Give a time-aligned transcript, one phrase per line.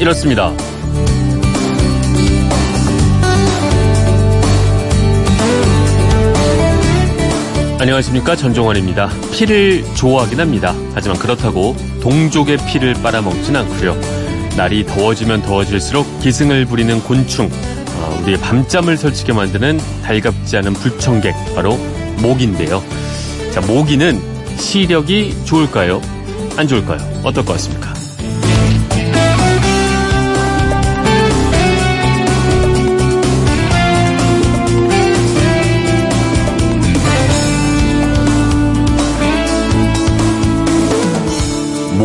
[0.00, 0.50] 이렇습니다.
[7.78, 9.10] 안녕하십니까 전종환입니다.
[9.30, 10.74] 피를 좋아하긴 합니다.
[10.94, 13.94] 하지만 그렇다고 동족의 피를 빨아먹진 않고요.
[14.56, 21.76] 날이 더워지면 더워질수록 기승을 부리는 곤충, 어, 우리의 밤잠을 설치게 만드는 달갑지 않은 불청객, 바로
[22.22, 22.82] 모기인데요.
[23.52, 24.18] 자, 모기는
[24.56, 26.00] 시력이 좋을까요?
[26.56, 26.98] 안 좋을까요?
[27.22, 27.99] 어떨 것 같습니까?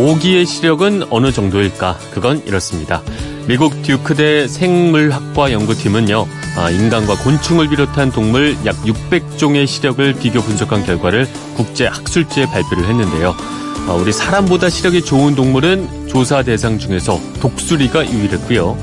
[0.06, 1.98] 모기의 시력은 어느 정도일까?
[2.12, 3.02] 그건 이렇습니다.
[3.48, 11.26] 미국 듀크대 생물학과 연구팀은요, 아, 인간과 곤충을 비롯한 동물 약 600종의 시력을 비교 분석한 결과를
[11.56, 13.34] 국제 학술지에 발표를 했는데요.
[13.88, 18.78] 아, 우리 사람보다 시력이 좋은 동물은 조사 대상 중에서 독수리가 유일했고요.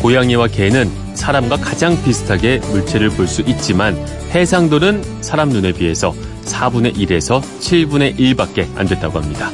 [0.00, 3.96] 고양이와 개는 사람과 가장 비슷하게 물체를 볼 수 있지만
[4.30, 9.50] 해상도는 사람 눈에 비해서 4분의 1에서 7분의 1밖에 안 됐다고 합니다.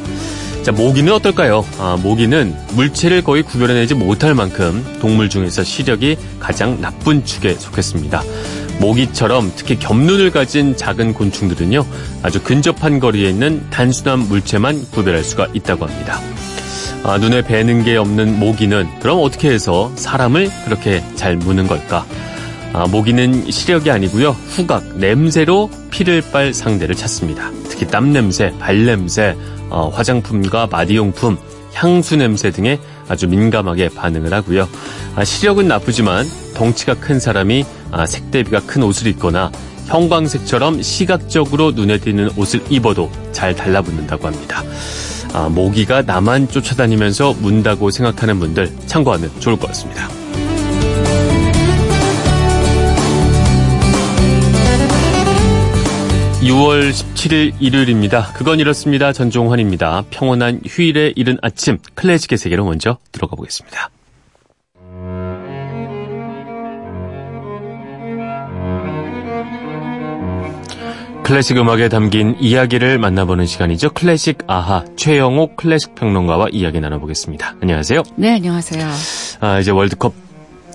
[0.64, 1.62] 자, 모기는 어떨까요?
[1.78, 8.22] 아, 모기는 물체를 거의 구별해내지 못할 만큼 동물 중에서 시력이 가장 나쁜 축에 속했습니다.
[8.80, 11.84] 모기처럼 특히 겹눈을 가진 작은 곤충들은요,
[12.22, 16.18] 아주 근접한 거리에 있는 단순한 물체만 구별할 수가 있다고 합니다.
[17.02, 22.06] 아, 눈에 뵈는 게 없는 모기는 그럼 어떻게 해서 사람을 그렇게 잘 무는 걸까?
[22.72, 27.50] 아, 모기는 시력이 아니고요, 후각, 냄새로 피를 빨 상대를 찾습니다.
[27.68, 29.36] 특히 땀 냄새, 발 냄새,
[29.70, 31.38] 어, 화장품과 마디용품,
[31.74, 34.68] 향수 냄새 등에 아주 민감하게 반응을 하고요.
[35.16, 39.50] 아, 시력은 나쁘지만 덩치가 큰 사람이 아, 색대비가 큰 옷을 입거나
[39.86, 44.62] 형광색처럼 시각적으로 눈에 띄는 옷을 입어도 잘 달라붙는다고 합니다.
[45.34, 50.08] 아, 모기가 나만 쫓아다니면서 문다고 생각하는 분들 참고하면 좋을 것 같습니다.
[56.44, 58.32] 6월 17일 일요일입니다.
[58.34, 59.12] 그건 이렇습니다.
[59.12, 60.05] 전종환입니다.
[60.10, 63.88] 평온한 휴일의 이른 아침 클래식의 세계로 먼저 들어가 보겠습니다.
[71.22, 73.94] 클래식 음악에 담긴 이야기를 만나보는 시간이죠.
[73.94, 77.56] 클래식 아하 최영옥 클래식 평론가와 이야기 나눠보겠습니다.
[77.62, 78.02] 안녕하세요.
[78.16, 78.86] 네, 안녕하세요.
[79.40, 80.12] 아, 이제 월드컵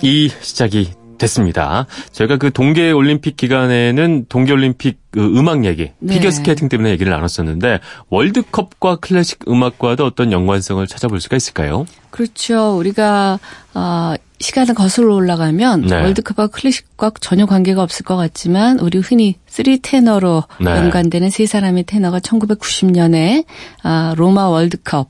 [0.01, 1.85] 이 시작이 됐습니다.
[2.11, 6.15] 저희가 그 동계 올림픽 기간에는 동계 올림픽 그 음악 얘기, 네.
[6.15, 11.85] 피겨 스케이팅 때문에 얘기를 나눴었는데 월드컵과 클래식 음악과도 어떤 연관성을 찾아볼 수가 있을까요?
[12.11, 12.77] 그렇죠.
[12.77, 13.39] 우리가
[13.73, 16.01] 어, 시간을 거슬러 올라가면 네.
[16.01, 20.71] 월드컵과 클래식과 전혀 관계가 없을 것 같지만 우리 흔히 Three Tenor로 네.
[20.71, 23.45] 연관되는 세 사람의 테너가 1990년에
[23.83, 25.09] 아, 로마 월드컵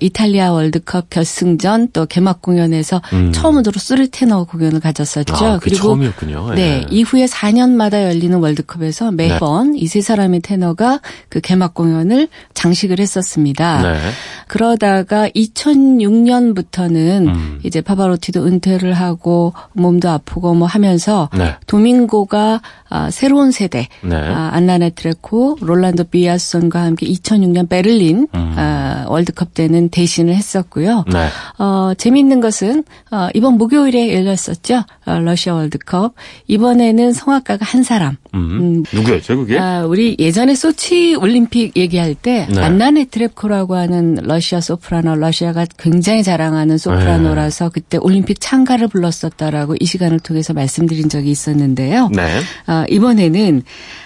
[0.00, 3.32] 이탈리아 월드컵 결승전 또 개막 공연에서 음.
[3.32, 5.34] 처음으로 Three Tenor 공연을 가졌었죠.
[5.34, 6.50] 아, 그리고 처음이었군요.
[6.50, 6.80] 네.
[6.80, 6.86] 네.
[6.90, 9.80] 이후에 4년마다 열리는 월드컵에서 매번 네.
[9.80, 13.82] 이 세 사람의 테너가 그 개막 공연을 장식을 했었습니다.
[13.82, 13.98] 네.
[14.46, 17.60] 그러다가 2006년부터는 음.
[17.62, 21.54] 이제 파바로티도 은퇴를 하고 몸도 아프고 뭐 하면서 네.
[21.66, 24.16] 도밍고가 아, 새로운 세대 네.
[24.16, 28.54] 아, 안나 네트렙코, 롤란도 비야손과 함께 2006년 베를린 음.
[28.90, 31.04] 아, 월드컵 때는 대신을 했었고요.
[31.12, 31.28] 네.
[31.58, 34.82] 어, 재미있는 것은 어, 이번 목요일에 열렸었죠.
[35.06, 36.14] 어, 러시아 월드컵.
[36.48, 38.16] 이번에는 성악가가 한 사람.
[38.34, 38.40] 음.
[38.40, 38.84] 음.
[38.92, 39.58] 누구였죠, 그게?
[39.58, 42.60] 아, 우리 예전에 소치 올림픽 얘기할 때 네.
[42.60, 47.70] 안나 네 트레코라고 하는 러시아 소프라노, 러시아가 굉장히 자랑하는 소프라노라서 네.
[47.72, 52.10] 그때 올림픽 참가를 불렀었다라고 이 시간을 통해서 말씀드린 적이 있었는데요.
[52.12, 52.40] 네.
[52.66, 53.62] 어, 이번에는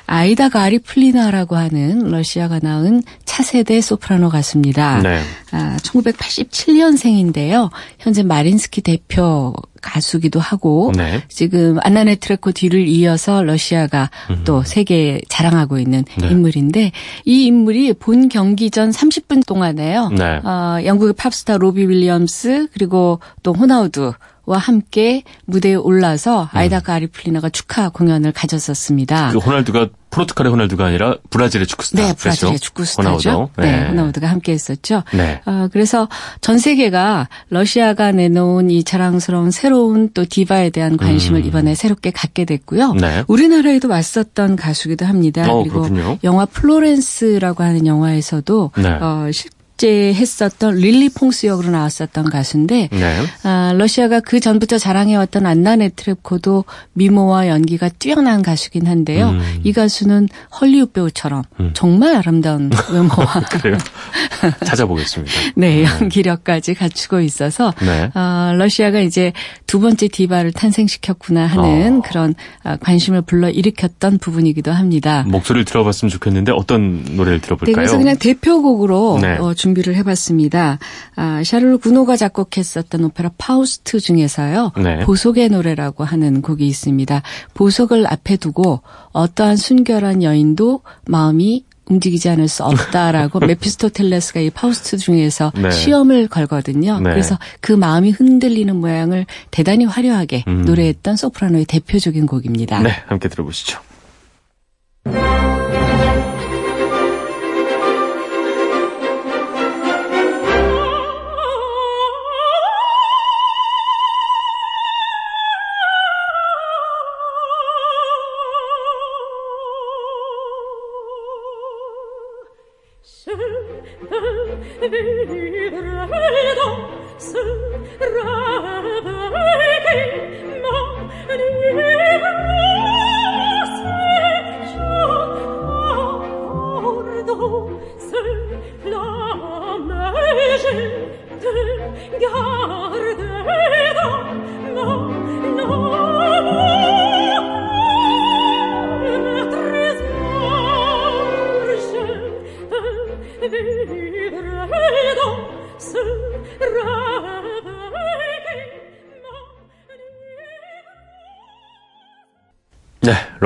[0.07, 4.74] 아이다 가리풀리나라고 하는 러시아가 낳은 차세대 소프라노 가수입니다.
[5.03, 5.21] 네.
[5.53, 7.71] 아, 1987년생인데요.
[7.99, 11.23] 현재 마린스키 대표 가수기도 하고 네.
[11.29, 14.43] 지금 안나 네트렙코 뒤를 이어서 러시아가 음.
[14.45, 16.29] 또 세계에 자랑하고 있는 네.
[16.29, 16.93] 인물인데
[17.27, 20.09] 이 인물이 본 경기 전 30분 동안에요.
[20.09, 20.41] 네.
[20.43, 26.49] 어, 영국의 팝스타 로비 윌리엄스 그리고 또 호나우두와 함께 무대에 올라서 음.
[26.53, 29.31] 아이다 가리풀리나가 축하 공연을 가졌었습니다.
[29.33, 32.01] 그 호날두가 포르투갈의 호날두가 아니라 브라질의 축구스타.
[32.01, 32.61] 네, 브라질의?
[32.61, 33.31] 축구스타죠.
[33.31, 33.49] 호나우두.
[33.61, 33.81] 네.
[33.81, 35.03] 네, 호나우두가 함께 했었죠.
[35.13, 35.41] 네.
[35.45, 36.09] 어, 그래서
[36.41, 41.47] 전 세계가 러시아가 내놓은 이 자랑스러운 새로운 또 디바에 대한 관심을 음.
[41.47, 42.93] 이번에 새롭게 갖게 됐고요.
[42.93, 43.25] 네.
[43.27, 45.51] 우리나라에도 왔었던 가수기도 합니다.
[45.51, 46.19] 어, 그리고 그렇군요.
[46.23, 48.89] 영화 플로렌스라고 하는 영화에서도 네.
[49.01, 49.29] 어,
[49.83, 53.17] 했었던 릴리 퐁스 역으로 나왔었던 가수인데 네.
[53.43, 59.31] 아, 러시아가 그 전부터 자랑해왔던 안나 네트렙코도 미모와 연기가 뛰어난 가수긴 한데요.
[59.31, 59.61] 음.
[59.65, 60.29] 이 가수는
[60.61, 61.71] 헐리우드 배우처럼 음.
[61.75, 63.77] 정말 아름다운 외모와 그래요.
[64.65, 65.33] 찾아보겠습니다.
[65.57, 68.11] 네, 네, 연기력까지 갖추고 있어서 네.
[68.15, 69.33] 어, 러시아가 이제
[69.67, 72.03] 두 번째 디바를 탄생시켰구나 하는 어.
[72.05, 75.25] 그런 아, 관심을 불러 일으켰던 부분이기도 합니다.
[75.27, 77.73] 목소리를 들어봤으면 좋겠는데 어떤 노래를 들어볼까요?
[77.73, 79.37] 네, 그래서 그냥 대표곡으로 네.
[79.39, 80.79] 어, 준비를 해봤습니다.
[81.17, 84.73] 아, 샤를 구노가 작곡했었던 오페라 파우스트 중에서요.
[84.77, 85.01] 네.
[85.01, 87.23] 보석의 노래라고 하는 곡이 있습니다.
[87.55, 88.83] 보석을 앞에 두고
[89.13, 95.71] 어떠한 순결한 여인도 마음이 움직이지 않을 수 없다라고 메피스토펠레스가 이 파우스트 중에서 네.
[95.71, 97.01] 시험을 걸거든요.
[97.01, 97.11] 네.
[97.11, 100.63] 그래서 그 마음이 흔들리는 모양을 대단히 화려하게 음.
[100.65, 102.81] 노래했던 소프라노의 대표적인 곡입니다.
[102.81, 103.81] 네, 함께 들어보시죠.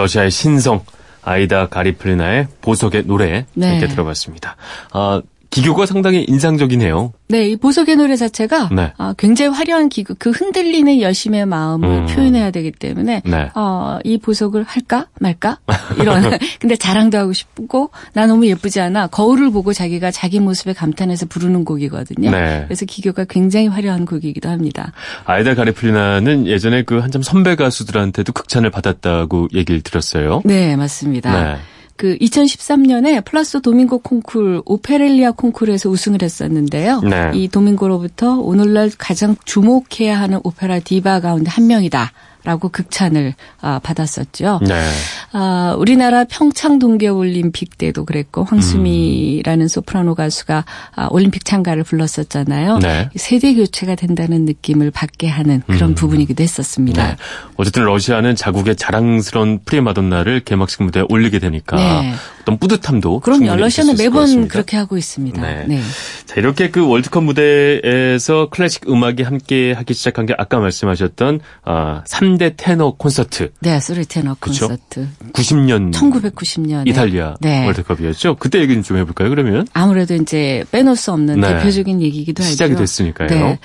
[0.09, 0.85] 러시아의 신성
[1.23, 3.77] 아이다 가리플리나의 보석의 노래 네.
[3.77, 4.57] 이렇게 들어봤습니다.
[4.93, 5.21] 아,
[5.59, 7.13] 기교가 상당히 인상적이네요.
[7.29, 8.93] 네, 이 보석의 노래 자체가 네.
[8.97, 12.07] 어, 굉장히 화려한 기교, 그 흔들리는 열심의 마음을 음.
[12.07, 13.51] 표현해야 되기 때문에 네.
[13.55, 15.59] 어, 이 보석을 할까 말까
[16.01, 16.39] 이런.
[16.61, 21.65] 근데 자랑도 하고 싶고 나 너무 예쁘지 않아 거울을 보고 자기가 자기 모습에 감탄해서 부르는
[21.65, 22.31] 곡이거든요.
[22.31, 22.63] 네.
[22.67, 24.93] 그래서 기교가 굉장히 화려한 곡이기도 합니다.
[25.25, 30.43] 아이다 가리풀리나는 예전에 그 한참 선배 가수들한테도 극찬을 받았다고 얘기를 들었어요.
[30.45, 31.59] 네, 맞습니다.
[31.99, 32.17] 네.
[32.17, 37.01] 그 2013년에 플라시도 도밍고 콩쿨 오페랄리아 콩쿨에서 우승을 했었는데요.
[37.01, 37.33] 네.
[37.35, 42.13] 이 도밍고로부터 오늘날 가장 주목해야 하는 오페라 디바 가운데 한 명이다.
[42.49, 44.61] 라고 극찬을 아, 받았었죠.
[44.67, 44.83] 네.
[45.33, 49.69] 아, 우리나라 평창 동계올림픽 때도 그랬고 황수미라는 음.
[49.69, 50.65] 소프라노 가수가
[50.97, 52.79] 아, 올림픽 참가를 불렀었잖아요.
[52.79, 53.11] 네.
[53.17, 55.95] 세대 교체가 된다는 느낌을 받게 하는 그런 음.
[55.95, 57.07] 부분이기도 했었습니다.
[57.07, 57.17] 네.
[57.57, 62.15] 어쨌든 러시아는 자국의 자랑스러운 프리마돈나를 개막식 무대에 올리게 되니까 네.
[62.49, 65.43] 어떤 뿌듯함도 그럼 러시아는 매번 그렇게 하고 있습니다.
[65.43, 65.65] 네.
[65.69, 65.83] 네.
[66.25, 72.55] 자 이렇게 그 월드컵 무대에서 클래식 음악이 함께 하기 시작한 게 아까 말씀하셨던 아, 3대
[72.57, 73.53] 테너 콘서트.
[73.61, 75.07] 네, 소리 테너 콘서트.
[75.33, 77.67] 90년 1990년 이탈리아 네.
[77.67, 78.37] 월드컵이었죠.
[78.37, 79.29] 그때 얘기는 좀 해볼까요?
[79.29, 81.49] 그러면 아무래도 이제 빼놓을 수 없는 네.
[81.49, 82.51] 대표적인 얘기기도 하죠.
[82.51, 83.29] 시작이 됐으니까요.
[83.29, 83.59] 네.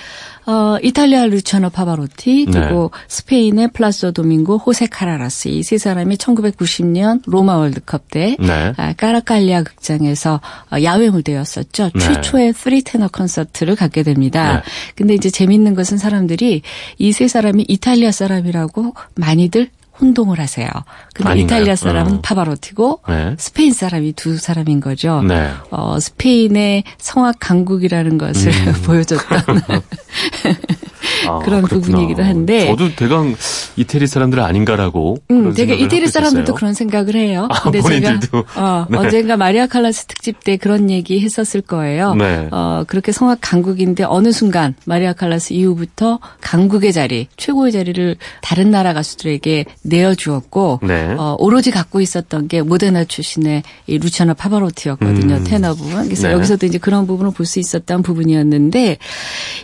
[0.45, 3.03] 어, 이탈리아 루치아노 파바로티 그리고 네.
[3.07, 8.73] 스페인의 플라시도 도밍고 호세 카레라스 이 세 사람이 1990년 로마 월드컵 때 네.
[8.77, 10.41] 아, 카라칼라 극장에서
[10.71, 11.91] 어, 야외 무대였었죠.
[11.93, 11.99] 네.
[11.99, 14.57] 최초의 three 테너 콘서트를 갖게 됩니다.
[14.57, 14.61] 네.
[14.95, 16.61] 근데 이제 재밌는 것은 사람들이
[16.99, 19.69] 이 세 사람이 이탈리아 사람이라고 많이들
[19.99, 20.67] 혼동을 하세요.
[21.13, 21.59] 근데 아닌가요?
[21.59, 22.19] 이탈리아 사람은 어.
[22.21, 23.35] 파바로티고 네.
[23.37, 25.21] 스페인 사람이 두 사람인 거죠.
[25.21, 25.51] 네.
[25.71, 28.73] 어, 스페인의 성악 강국이라는 것을 음.
[28.85, 29.39] 보여줬던
[31.27, 31.67] 아, 그런 그렇구나.
[31.97, 33.35] 부분이기도 한데 저도 대강
[33.77, 37.47] 이태리 사람들 아닌가라고 음, 되게 이태리 사람들도 그런 생각을 해요.
[37.51, 38.27] 아, 근데 본인들도.
[38.27, 38.97] 제가 어, 네.
[38.97, 42.15] 언젠가 마리아 칼라스 특집 때 그런 얘기 했었을 거예요.
[42.15, 42.47] 네.
[42.51, 48.93] 어, 그렇게 성악 강국인데 어느 순간 마리아 칼라스 이후부터 강국의 자리, 최고의 자리를 다른 나라
[48.93, 51.15] 가수들에게 내어주었고 네.
[51.17, 55.35] 어, 오로지 갖고 있었던 게 모데나 출신의 이 루치아노 파바로티였거든요.
[55.35, 55.43] 음.
[55.43, 56.03] 테너 부분.
[56.05, 56.33] 그래서 네.
[56.33, 58.97] 여기서도 이제 그런 부분을 볼 수 있었던 부분이었는데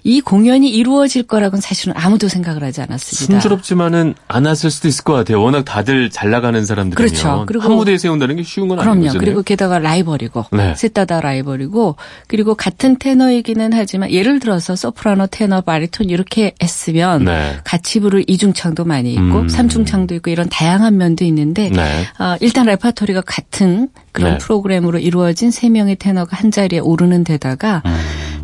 [0.04, 3.40] 이 공연이 이루어질 거라고 는 사실은 아무도 생각을 하지 않았습니다.
[3.40, 5.42] 순조롭지만은 않았을 수도 있을 것 같아요.
[5.42, 7.44] 워낙 다들 잘 나가는 사람들이면 그렇죠.
[7.48, 9.00] 그리고 한 무대에 세운다는 게 쉬운 건 그럼요.
[9.00, 9.20] 아니거든요.
[9.20, 10.76] 그리고 게다가 라이벌이고 네.
[10.76, 11.96] 셋다 다 라이벌이고
[12.28, 17.58] 그리고 같은 테너이기는 하지만 예를 들어서 소프라노, 테너, 바리톤 이렇게 했으면 네.
[17.64, 19.50] 같이 부를 이중창도 많이 있고 음.
[19.50, 22.06] 삼중창도 있고 이런 다양한 면도 있는데 네.
[22.20, 24.38] 어, 일단 레파토리가 같은 그런 네.
[24.40, 27.96] 프로그램으로 이루어진 세 명의 테너가 한 자리에 오르는 데다가 음.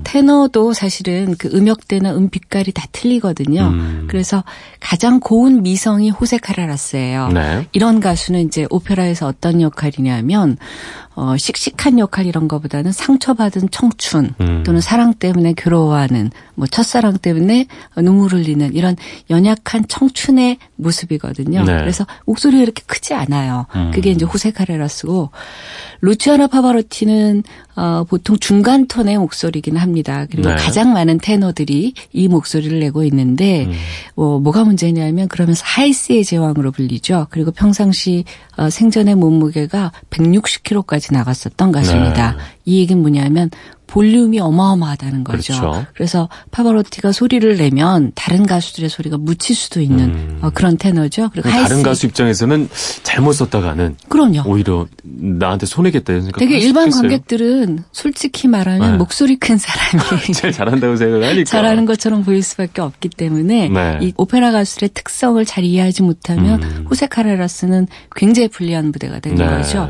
[0.05, 3.61] 테너도 사실은 그 음역대나 음빛깔이 다 틀리거든요.
[3.61, 4.05] 음.
[4.07, 4.43] 그래서
[4.79, 7.29] 가장 고운 미성이 호세 카라라스예요.
[7.29, 7.67] 네.
[7.73, 10.57] 이런 가수는 이제 오페라에서 어떤 역할이냐면
[11.15, 14.63] 어, 씩씩한 역할 이런 거보다는 상처받은 청춘 음.
[14.65, 17.67] 또는 사랑 때문에 괴로워하는 뭐 첫사랑 때문에
[17.97, 18.95] 눈물을 흘리는 이런
[19.29, 21.63] 연약한 청춘의 모습이거든요.
[21.63, 21.77] 네.
[21.77, 23.65] 그래서 목소리가 이렇게 크지 않아요.
[23.75, 23.91] 음.
[23.93, 25.31] 그게 이제 호세 카레라스고
[26.01, 27.43] 루치아나 파바로티는
[27.77, 30.25] 어, 보통 중간 톤의 목소리긴 합니다.
[30.29, 30.55] 그리고 네.
[30.55, 33.73] 가장 많은 테너들이 이 목소리를 내고 있는데 음.
[34.15, 37.27] 어, 뭐가 문제냐면 그러면서 하이스의 제왕으로 불리죠.
[37.29, 38.23] 그리고 평상시
[38.57, 42.31] 어, 생전의 몸무게가 160kg까지 나갔었던 가수입니다.
[42.31, 42.37] 네.
[42.65, 43.49] 이 얘기는 뭐냐면
[43.87, 45.53] 볼륨이 어마어마하다는 거죠.
[45.53, 45.85] 그렇죠.
[45.93, 50.39] 그래서 파바로티가 소리를 내면 다른 가수들의 소리가 묻힐 수도 있는 음.
[50.41, 51.29] 어, 그런 테너죠.
[51.31, 52.67] 그리고 다른 가수 입장에서는
[53.03, 54.41] 잘못 썼다가는 그럼요.
[54.47, 56.39] 오히려 나한테 손해겠다 이런 생각.
[56.39, 57.01] 되게 일반 있겠어요.
[57.03, 58.97] 관객들은 솔직히 말하면 네.
[58.97, 63.99] 목소리 큰 사람이 제일 잘한다고 생각하니까 잘하는 것처럼 보일 수밖에 없기 때문에 네.
[64.01, 66.87] 이 오페라 가수들의 특성을 잘 이해하지 못하면 음.
[66.89, 69.45] 호세 카레라스는 굉장히 불리한 무대가 되는 네.
[69.45, 69.89] 거죠.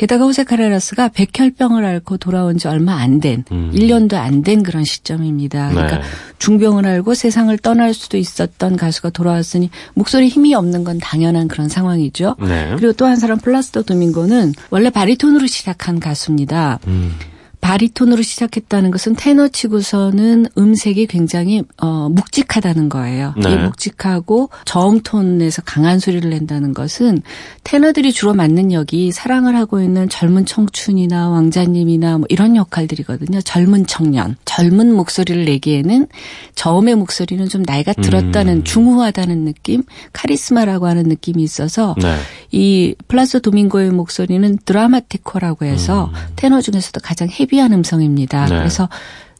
[0.00, 3.70] 게다가 호세 카레라스가 백혈병을 앓고 돌아온 지 얼마 안 된, 음.
[3.74, 5.68] 1년도 안 된 그런 시점입니다.
[5.68, 6.02] 그러니까 네.
[6.38, 12.36] 중병을 앓고 세상을 떠날 수도 있었던 가수가 돌아왔으니 목소리 힘이 없는 건 당연한 그런 상황이죠.
[12.40, 12.72] 네.
[12.76, 16.78] 그리고 또 한 사람 플라스도 도밍고는 원래 바리톤으로 시작한 가수입니다.
[16.86, 17.12] 음.
[17.60, 23.34] 바리톤으로 시작했다는 것은 테너 치고서는 음색이 굉장히 어, 묵직하다는 거예요.
[23.36, 23.52] 네.
[23.52, 27.22] 이 묵직하고 저음톤에서 강한 소리를 낸다는 것은
[27.64, 33.40] 테너들이 주로 맡는 역이 사랑을 하고 있는 젊은 청춘이나 왕자님이나 뭐 이런 역할들이거든요.
[33.42, 36.06] 젊은 청년, 젊은 목소리를 내기에는
[36.54, 38.64] 저음의 목소리는 좀 나이가 들었다는 음.
[38.64, 42.16] 중후하다는 느낌, 카리스마라고 하는 느낌이 있어서 네.
[42.50, 46.32] 이 플라시도 도밍고의 목소리는 drammatico라고 해서 음.
[46.36, 48.46] 테너 중에서도 가장 heavy한 음성입니다.
[48.46, 48.58] 네.
[48.58, 48.88] 그래서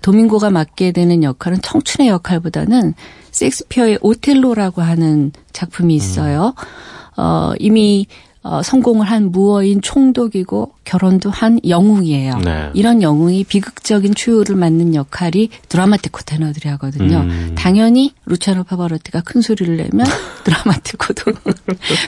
[0.03, 2.95] 도밍고가 맡게 되는 역할은 청춘의 역할보다는
[3.31, 6.55] 섹스피어의 오텔로라고 하는 작품이 있어요.
[6.57, 7.23] 음.
[7.23, 8.07] 어, 이미
[8.43, 12.39] 어, 성공을 한 무어인 총독이고 결혼도 한 영웅이에요.
[12.39, 12.71] 네.
[12.75, 17.19] 이런 영웅이 비극적인 추유를 맡는 역할이 드라마티코 테너들이 하거든요.
[17.19, 17.55] 음.
[17.57, 20.07] 당연히 루차노 파바로티가 큰 소리를 내면
[20.45, 21.33] 드라마티코도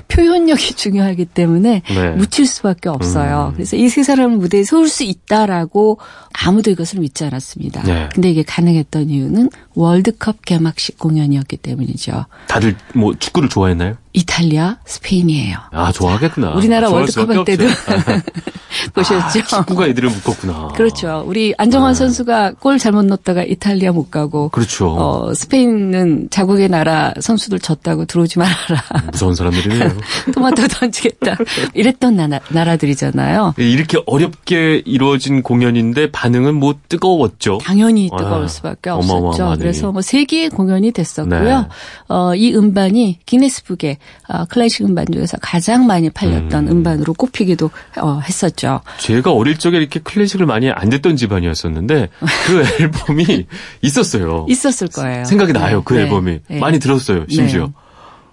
[0.08, 2.10] 표현력이 중요하기 때문에 네.
[2.10, 3.48] 묻힐 수밖에 없어요.
[3.50, 3.54] 음.
[3.54, 5.98] 그래서 이 세 사람을 무대에 세울 수 있다라고
[6.32, 7.82] 아무도 이것을 믿지 않았습니다.
[7.82, 8.08] 네.
[8.14, 12.24] 근데 이게 가능했던 이유는 월드컵 개막식 공연이었기 때문이죠.
[12.48, 13.96] 다들 뭐 축구를 좋아했나요?
[14.14, 15.56] 이탈리아, 스페인이에요.
[15.72, 16.50] 아, 좋아하겠구나.
[16.54, 17.64] 우리나라 월드컵 할 때도
[18.94, 19.16] 보셨죠?
[19.16, 20.68] 아, 축구가 애들을 묶었구나.
[20.74, 21.22] 그렇죠.
[21.26, 21.98] 우리 안정환 네.
[21.98, 24.48] 선수가 골 잘못 넣었다가 이탈리아 못 가고.
[24.50, 24.88] 그렇죠.
[24.88, 28.82] 어, 스페인은 자국의 나라 선수들 졌다고 들어오지 말아라.
[29.10, 29.92] 무서운 사람들이네요.
[30.34, 31.36] 토마토 던지겠다.
[31.74, 33.54] 이랬던 나라, 나라들이잖아요.
[33.58, 37.58] 이렇게 어렵게 이루어진 공연인데 반응은 뭐 뜨거웠죠.
[37.62, 39.56] 당연히 뜨거울 아, 수밖에 없었죠.
[39.58, 41.60] 그래서 뭐 세계의 공연이 됐었고요.
[41.60, 41.66] 네.
[42.08, 46.82] 어, 이 음반이 기네스북에 어, 클래식 음반 중에서 가장 많이 팔렸던 음.
[46.82, 48.80] 반으로 꼽히기도 어, 했었죠.
[48.98, 52.08] 제가 어릴 적에 이렇게 클래식을 많이 안 듣던 집안이었었는데
[52.46, 53.46] 그 앨범이
[53.82, 54.46] 있었어요.
[54.48, 55.24] 있었을 거예요.
[55.24, 55.82] 생각이 나요.
[55.82, 56.02] 그 네.
[56.02, 56.58] 앨범이 네.
[56.58, 57.26] 많이 들었어요.
[57.28, 57.72] 심지어.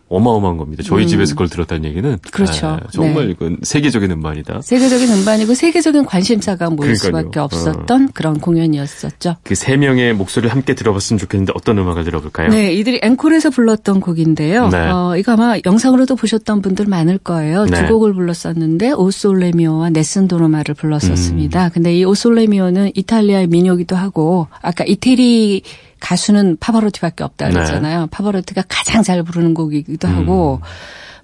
[0.10, 0.16] 네.
[0.18, 0.84] 어마어마한 겁니다.
[0.86, 1.08] 저희 음.
[1.08, 2.68] 집에서 그걸 들었다는 얘기는 그렇죠.
[2.68, 3.32] 아, 정말 네.
[3.32, 4.62] 이건 세계적인 음반이다.
[4.62, 7.22] 세계적인 음반이고 세계적인 관심사가 모일 그러니까요.
[7.22, 8.08] 수밖에 없었던 어.
[8.13, 9.38] 그런 공연이었었죠.
[9.44, 12.48] 그 세 명의 목소리를 함께 들어봤으면 좋겠는데 어떤 음악을 들어볼까요?
[12.50, 14.70] 네, 이들이 앵콜에서 불렀던 곡인데요.
[14.70, 14.78] 네.
[14.89, 17.66] 어, 이거 아마 영상으로도 보셨던 분들 많을 거예요.
[17.66, 17.86] 네.
[17.86, 21.66] 두 곡을 불렀었는데 오솔레미오와 네슨 도로마를 불렀었습니다.
[21.66, 21.70] 음.
[21.74, 25.62] 근데 이 오솔레미오는 이탈리아의 민요기도 하고 아까 이태리
[26.00, 28.01] 가수는 파바로티밖에 없다 그랬잖아요.
[28.01, 28.08] 네.
[28.10, 30.15] 파바로티가 가장 잘 부르는 곡이기도 음.
[30.15, 30.62] 하고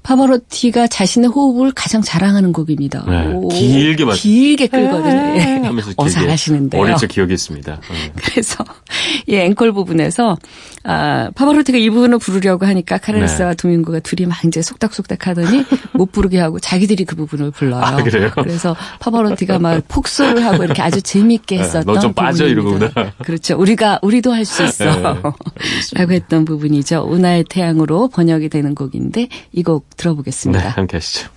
[0.05, 3.03] 파바로티가 자신의 호흡을 가장 자랑하는 곡입니다.
[3.07, 5.13] 네, 오, 길게 맞 길게 끌거든요.
[5.13, 5.61] 네.
[5.63, 6.79] 하면서 어, 잘하시는데요.
[6.79, 7.71] 어릴 적 기억이 있습니다.
[7.81, 8.11] 네.
[8.15, 8.63] 그래서
[9.25, 10.37] 이 앵콜 부분에서
[10.83, 13.55] 아, 파바로티가 이 부분을 부르려고 하니까 카레르스와 네.
[13.55, 17.81] 도밍고가 둘이 막 이제 속닥속닥 하더니 못 부르게 하고 자기들이 그 부분을 불러요.
[17.83, 18.29] 아, 그래요?
[18.35, 22.91] 그래서 파바로티가 막 폭소를 하고 이렇게 아주 재미있게 네, 했었던 너좀 빠져 이러구나.
[23.23, 23.57] 그렇죠.
[23.57, 24.85] 우리가 우리도 할 수 있어.
[24.85, 25.01] 네,
[25.95, 27.07] 라고 했던 부분이죠.
[27.09, 30.61] 운하의 태양으로 번역이 되는 곡인데 이곡 들어보겠습니다.
[30.61, 31.29] 네, 함께 하시죠.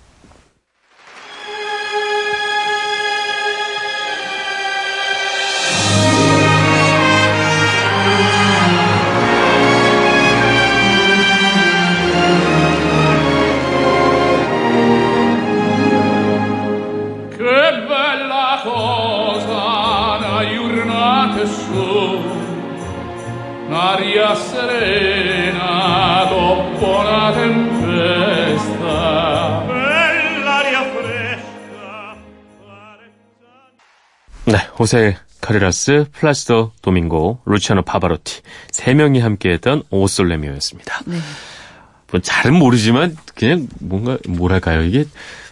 [34.79, 41.01] 호세 카레라스, 플라시도 도밍고, 루치아노 파바로티 세 명이 함께했던 오솔레미오였습니다.
[41.05, 41.17] 네.
[42.11, 45.05] 뭐 잘은 모르지만 그냥 뭔가 뭐랄까요 이게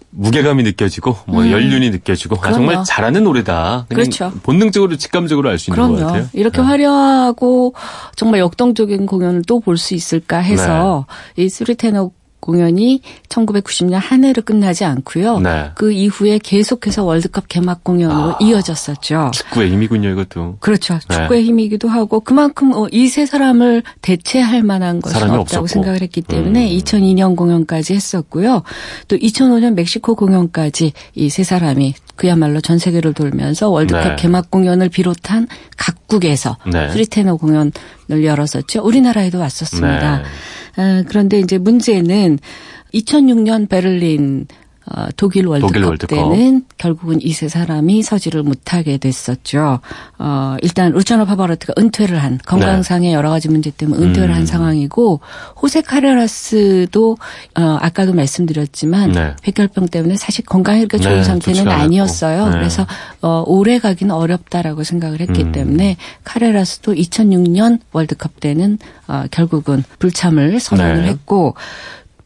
[0.10, 1.52] 무게감이 느껴지고 뭐 음.
[1.52, 3.86] 연륜이 느껴지고 아, 정말 잘하는 노래다.
[3.90, 4.32] 그렇죠.
[4.42, 5.96] 본능적으로 직감적으로 알 수 있는 그럼요.
[6.00, 6.30] 것 같아요.
[6.34, 6.64] 이렇게 네.
[6.68, 7.76] 화려하고
[8.16, 11.06] 정말 역동적인 공연을 또 볼 수 있을까 해서
[11.36, 11.44] 네.
[11.44, 12.12] 이 three 테너
[12.48, 15.40] 공연이 1990년 한 해로 끝나지 않고요.
[15.40, 15.72] 네.
[15.76, 19.32] 그 이후에 계속해서 월드컵 개막 공연으로 아, 이어졌었죠.
[19.34, 20.58] 축구의 힘이군요, 이것도.
[20.60, 20.98] 그렇죠.
[21.10, 21.16] 네.
[21.16, 25.68] 축구의 힘이기도 하고 그만큼 어, 이세 사람을 대체할 만한 것이 없다고 없었고.
[25.68, 26.78] 생각을 했기 때문에 음.
[26.80, 28.64] 2002년 공연까지 했었고요.
[29.08, 34.16] 또 2005년 멕시코 공연까지 이 세 사람이 그야말로 전 세계를 돌면서 월드컵 네.
[34.16, 36.88] 개막 공연을 비롯한 각국에서 네.
[36.88, 37.72] 프리테너 공연
[38.10, 38.82] 을 열었었죠.
[38.84, 40.18] 우리나라에도 왔었습니다.
[40.18, 40.24] 네.
[40.82, 42.40] 아, 그런데 이제 문제는
[42.94, 44.48] 2006년 베를린
[44.94, 49.80] 어, 독일 월드컵, 독일 월드컵, 때는 결국은 이 세 사람이 서지를 못하게 됐었죠.
[50.18, 53.16] 어, 일단 루차노 파바로트가 은퇴를 한 건강상의 네.
[53.16, 54.34] 여러 가지 문제 때문에 은퇴를 음.
[54.34, 55.20] 한 상황이고
[55.62, 57.18] 호세 카레라스도
[57.56, 59.36] 어, 아까도 말씀드렸지만 네.
[59.44, 62.46] 백혈병 때문에 사실 건강이 그렇게 좋은 네, 상태는 아니었어요.
[62.46, 62.52] 네.
[62.54, 62.88] 그래서
[63.22, 65.52] 어, 오래 가기는 어렵다라고 생각을 했기 음.
[65.52, 71.10] 때문에 카레라스도 2006년 월드컵 때는 어, 결국은 불참을 선언을 네.
[71.10, 71.54] 했고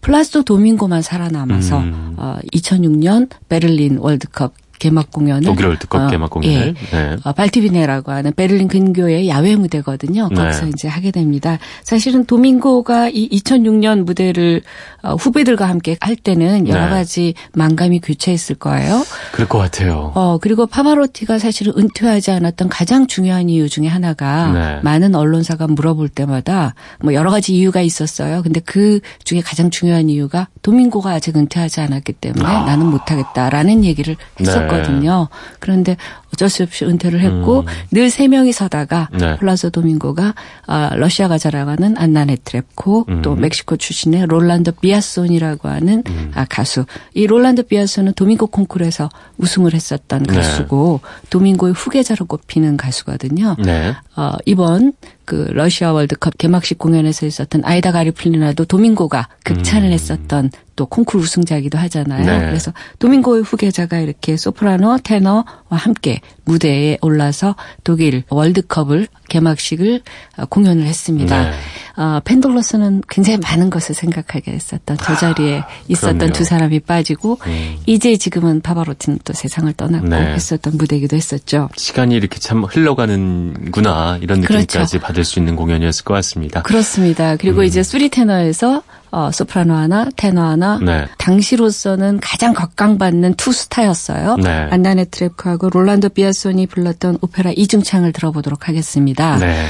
[0.02, 2.16] 플라시도 도밍고만 살아남아서 음.
[2.18, 7.16] 어, 2006년 베를린 월드컵 개막 공연을 독일 월드컵 어, 개막 공연을 예, 네.
[7.24, 10.28] 어, 발트뷔네라고 하는 베를린 근교의 야외 무대거든요.
[10.30, 10.36] 네.
[10.36, 10.72] 거기서 네.
[10.74, 11.60] 이제 하게 됩니다.
[11.84, 14.64] 사실은 도밍고가 이 2006년 무대를
[15.04, 16.90] 어, 후배들과 함께 할 때는 여러 네.
[16.90, 19.06] 가지 만감이 교차했을 거예요.
[19.32, 20.14] 그럴 것 같아요.
[20.16, 24.80] 어 그리고 파바로티가 사실은 은퇴하지 않았던 가장 중요한 이유 중에 하나가 네.
[24.82, 28.42] 많은 언론사가 물어볼 때마다 뭐 여러 가지 이유가 있었어요.
[28.42, 32.66] 근데 그 중에 가장 중요한 이유가 도밍고가 아직 은퇴하지 않았기 때문에 아.
[32.66, 34.71] 나는 못하겠다라는 얘기를 했었거든요.
[34.72, 35.28] 있었거든요.
[35.30, 35.56] 네.
[35.60, 35.98] 그런데
[36.34, 37.66] 어쩔 수 없이 은퇴를 했고 음.
[37.92, 39.38] 늘 세 명이 서다가 네.
[39.38, 40.34] 플라시도 도밍고가
[40.68, 43.22] 아, 러시아가 자랑하는 안나 네트렙코 음.
[43.22, 46.32] 또 멕시코 출신의 롤란도 비아손이라고 하는 음.
[46.34, 46.86] 아, 가수.
[47.14, 50.36] 이 롤란도 비아손은 도밍고 콩쿠르에서 우승을 했었던 네.
[50.36, 53.56] 가수고 도밍고의 후계자로 꼽히는 가수거든요.
[53.60, 53.94] 네.
[54.16, 54.94] 어, 이번
[55.32, 59.94] 그 러시아 월드컵 개막식 공연에서 있었던 아이다 가리플리나도 도밍고가 극찬을 음.
[59.94, 62.26] 했었던 또 콩쿠르 우승자이기도 하잖아요.
[62.26, 62.46] 네.
[62.48, 70.02] 그래서 도밍고의 후계자가 이렇게 소프라노, 테너와 함께 무대에 올라서 독일 월드컵을 개막식을
[70.38, 71.44] 어, 공연을 했습니다.
[71.44, 71.52] 네.
[71.96, 76.34] 어, 펜돌로스는 굉장히 많은 것을 생각하게 했었던 저 자리에 아, 있었던 그럼요.
[76.34, 77.78] 두 사람이 빠지고 음.
[77.86, 80.34] 이제 지금은 파바로티는 또 세상을 떠났고 네.
[80.34, 81.70] 했었던 무대이기도 했었죠.
[81.76, 85.00] 시간이 이렇게 참 흘러가는구나 이런 느낌까지 그렇죠.
[85.00, 86.62] 받을 수 있는 공연이었을 것 같습니다.
[86.64, 87.38] 그렇습니다.
[87.38, 87.66] 그리고 음.
[87.66, 90.80] 이제 three 테너에서 어, 소프라노 하나, 테너 하나.
[90.82, 91.06] 네.
[91.18, 94.38] 당시로서는 가장 각광받는 two 스타였어요.
[94.38, 94.50] 네.
[94.72, 99.38] 안나 네트렙코하고 롤란도 비아손이 불렀던 오페라 이중창을 들어보도록 하겠습니다.
[99.38, 99.66] 네.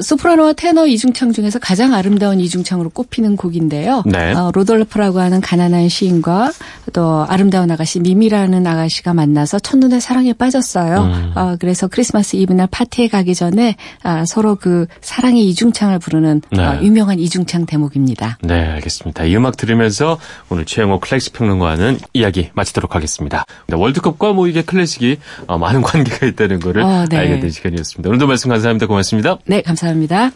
[0.00, 4.02] 소프라노와 테너 이중창 중에서 가장 아름다운 이중창으로 꼽히는 곡인데요.
[4.06, 4.32] 네.
[4.34, 6.52] 어, 로돌포라고 하는 가난한 시인과
[6.92, 11.02] 또 아름다운 아가씨 미미라는 아가씨가 만나서 첫눈에 사랑에 빠졌어요.
[11.02, 11.32] 음.
[11.34, 16.64] 어, 그래서 크리스마스 이브날 파티에 가기 전에 아, 서로 그 사랑의 이중창을 부르는 네.
[16.64, 18.38] 어, 유명한 이중창 대목입니다.
[18.42, 19.24] 네, 알겠습니다.
[19.24, 20.18] 이 음악 들으면서
[20.48, 23.44] 오늘 최영호 클래식 평론가와는 이야기 마치도록 하겠습니다.
[23.72, 27.18] 월드컵과 뭐 이게 클래식이 어, 많은 관계가 있다는 것을 어, 네.
[27.18, 28.08] 알게 된 시간이었습니다.
[28.08, 28.86] 오늘도 말씀 감사합니다.
[28.86, 29.38] 고맙습니다.
[29.46, 30.30] 네, 감사합니다.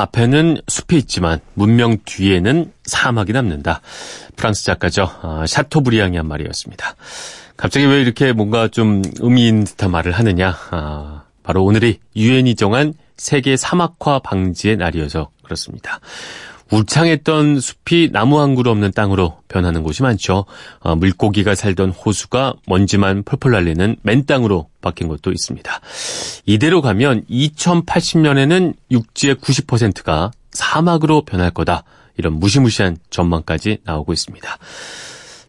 [0.00, 3.80] 앞에는 숲이 있지만 문명 뒤에는 사막이 남는다.
[4.36, 5.10] 프랑스 작가죠.
[5.22, 6.96] 어, 샤토브리앙이 한 말이었습니다.
[7.56, 10.56] 갑자기 왜 이렇게 뭔가 좀 의미 있는 듯한 말을 하느냐.
[10.70, 16.00] 아, 바로 오늘이 유엔이 정한 세계 사막화 방지의 날이어서 그렇습니다.
[16.70, 20.44] 울창했던 숲이 나무 한 그루 없는 땅으로 변하는 곳이 많죠.
[20.80, 25.80] 어, 물고기가 살던 호수가 먼지만 펄펄 날리는 맨 땅으로 바뀐 곳도 있습니다.
[26.46, 31.84] 이대로 가면 2080년에는 육지의 90%가 사막으로 변할 거다.
[32.16, 34.58] 이런 무시무시한 전망까지 나오고 있습니다.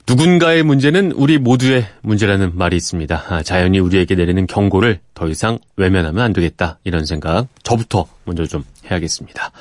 [0.08, 3.26] 누군가의 문제는 우리 모두의 문제라는 말이 있습니다.
[3.30, 6.80] 아, 자연이 우리에게 내리는 경고를 더 이상 외면하면 안 되겠다.
[6.84, 9.52] 이런 생각 저부터 먼저 좀 해야겠습니다.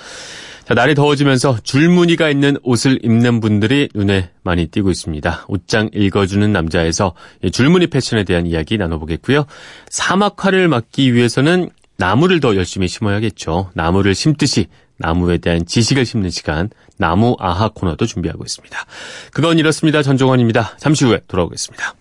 [0.71, 5.47] 자, 날이 더워지면서 줄무늬가 있는 옷을 입는 분들이 눈에 많이 띄고 있습니다.
[5.49, 7.17] 옷장 읽어주는 남자에서
[7.51, 9.47] 줄무늬 패션에 대한 이야기 나눠보겠고요.
[9.89, 13.73] 사막화를 막기 위해서는 나무를 더 열심히 심어야겠죠.
[13.75, 18.79] 나무를 심듯이 나무에 대한 지식을 심는 시간 나무 아하 코너도 준비하고 있습니다.
[19.33, 20.05] 그건 이렇습니다.
[20.05, 20.77] 전종원입니다.
[20.79, 21.95] 잠시 후에 돌아오겠습니다.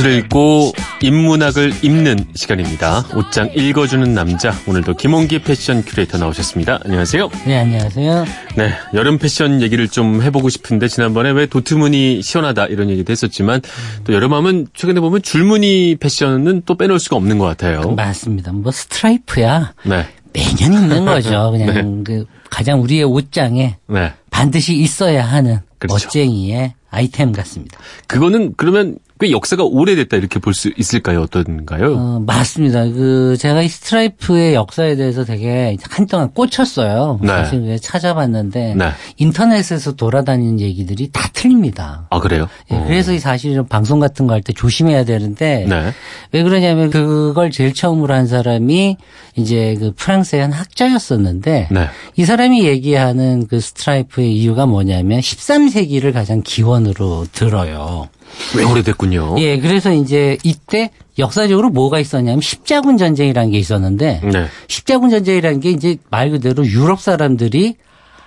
[0.00, 3.04] 옷을 읽고 인문학을 읽는 시간입니다.
[3.14, 6.80] 옷장 읽어주는 남자 오늘도 김홍기 패션 큐레이터 나오셨습니다.
[6.84, 7.28] 안녕하세요.
[7.46, 8.24] 네 안녕하세요.
[8.56, 13.60] 네 여름 패션 얘기를 좀 해보고 싶은데 지난번에 왜 도트무늬 시원하다 이런 얘기도 했었지만
[14.04, 17.90] 또 여름하면 최근에 보면 줄무늬 패션은 또 빼놓을 수가 없는 것 같아요.
[17.90, 18.52] 맞습니다.
[18.52, 19.74] 뭐 스트라이프야.
[19.84, 20.06] 네.
[20.32, 21.50] 매년 있는 거죠.
[21.52, 22.02] 그냥 네.
[22.04, 24.12] 그 가장 우리의 옷장에 네.
[24.30, 26.06] 반드시 있어야 하는 그렇죠.
[26.06, 27.78] 멋쟁이의 아이템 같습니다.
[28.06, 31.22] 그거는 그러면 꽤 역사가 오래됐다 이렇게 볼 수 있을까요?
[31.22, 31.94] 어떤가요?
[31.96, 32.84] 어, 맞습니다.
[32.84, 37.20] 그 제가 이 스트라이프의 역사에 대해서 되게 한동안 꽂혔어요.
[37.22, 37.28] 네.
[37.28, 38.90] 사실 찾아봤는데 네.
[39.18, 42.06] 인터넷에서 돌아다니는 얘기들이 다 틀립니다.
[42.10, 42.48] 아 그래요?
[42.70, 45.92] 예, 그래서 사실 방송 같은 거 할 때 조심해야 되는데 네.
[46.32, 48.96] 왜 그러냐면 그걸 제일 처음으로 한 사람이
[49.36, 51.86] 이제 그 프랑스의 한 학자였었는데 네.
[52.16, 58.08] 이 사람이 얘기하는 그 스트라이프의 이유가 뭐냐면 13세기를 가장 기원으로 들어요.
[58.56, 59.36] 꽤 오래됐군요.
[59.38, 64.46] 예, 그래서 이제 이때 역사적으로 뭐가 있었냐면 십자군 전쟁이라는 게 있었는데 네.
[64.68, 67.76] 십자군 전쟁이라는 게 이제 말 그대로 유럽 사람들이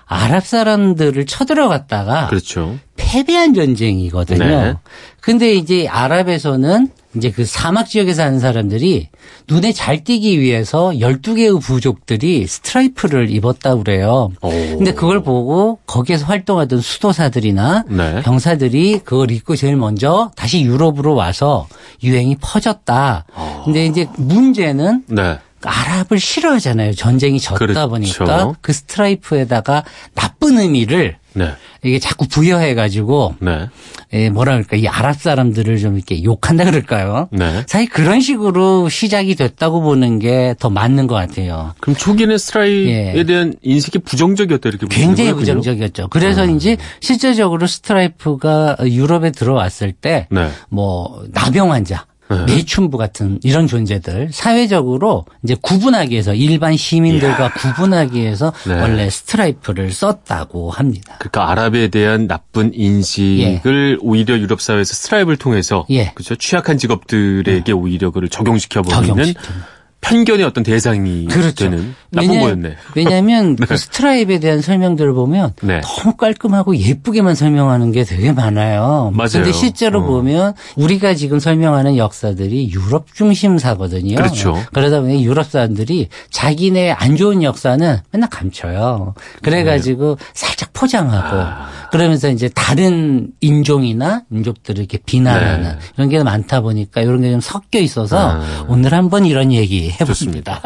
[0.06, 2.78] 아랍 사람들을 쳐들어갔다가 그렇죠.
[2.96, 4.46] 패배한 전쟁이거든요.
[4.46, 4.74] 네.
[5.22, 9.10] 근데 이제 아랍에서는 이제 그 사막 지역에 사는 사람들이
[9.48, 14.32] 눈에 잘 띄기 위해서 12개의 부족들이 스트라이프를 입었다 그래요.
[14.42, 14.50] 오.
[14.50, 18.22] 근데 그걸 보고 거기에서 활동하던 수도사들이나 네.
[18.22, 21.68] 병사들이 그걸 입고 제일 먼저 다시 유럽으로 와서
[22.04, 23.26] 유행이 퍼졌다.
[23.38, 23.64] 오.
[23.66, 25.38] 근데 이제 문제는 네.
[25.70, 26.94] 아랍을 싫어하잖아요.
[26.94, 27.90] 전쟁에 졌다 그렇죠.
[27.90, 29.84] 보니까 그 스트라이프에다가
[30.16, 31.52] 나쁜 의미를 네.
[31.82, 33.68] 이게 자꾸 부여해가지고 네.
[34.14, 37.28] 예, 뭐라 그럴까 이 아랍 사람들을 좀 이렇게 욕한다 그럴까요?
[37.32, 37.64] 네.
[37.68, 41.74] 사실 그런 식으로 시작이 됐다고 보는 게 더 맞는 것 같아요.
[41.80, 43.24] 그럼 초기는 스트라이프에 예.
[43.24, 45.40] 대한 인식이 부정적이었다 이렇게 굉장히 거군요?
[45.40, 46.08] 부정적이었죠.
[46.10, 46.60] 그래서 음.
[47.00, 50.50] 실제적으로 스트라이프가 유럽에 들어왔을 때뭐 네.
[51.32, 52.06] 나병 환자
[52.46, 52.56] 네.
[52.56, 57.54] 매춘부 같은 이런 존재들 사회적으로 이제 구분하기 위해서 일반 시민들과 이야.
[57.54, 58.80] 구분하기 위해서 네.
[58.80, 61.16] 원래 스트라이프를 썼다고 합니다.
[61.20, 63.98] 그러니까 아랍에 대한 나쁜 인식을 예.
[64.02, 66.12] 오히려 유럽 사회에서 스트라이프를 통해서 예.
[66.14, 67.72] 그렇죠 취약한 직업들에게 네.
[67.72, 69.34] 오히려 그를 적용시켜 버리는
[70.04, 71.56] 편견의 어떤 대상이 그렇죠.
[71.70, 72.76] 되는 나쁜 왜냐, 거였네.
[72.96, 73.66] 왜냐하면 네.
[73.66, 75.82] 그 스트라이프에 대한 설명들을 보면 네.
[75.82, 79.12] 너무 깔끔하고 예쁘게만 설명하는 게 되게 많아요.
[79.14, 79.30] 맞아요.
[79.34, 80.06] 근데 실제로 어.
[80.06, 84.16] 보면 우리가 지금 설명하는 역사들이 유럽 중심사거든요.
[84.16, 84.58] 그렇죠.
[84.74, 89.14] 그러다 보니 유럽 사람들이 자기네 안 좋은 역사는 맨날 감춰요.
[89.42, 90.26] 그래가지고 네.
[90.34, 91.70] 살짝 포장하고 아.
[91.92, 95.78] 그러면서 이제 다른 인종이나 민족들을 이렇게 비난하는 네.
[95.98, 98.66] 이런 게 많다 보니까 이런 게 좀 섞여 있어서 아.
[98.68, 100.62] 오늘 한번 이런 얘기 해봤습니다.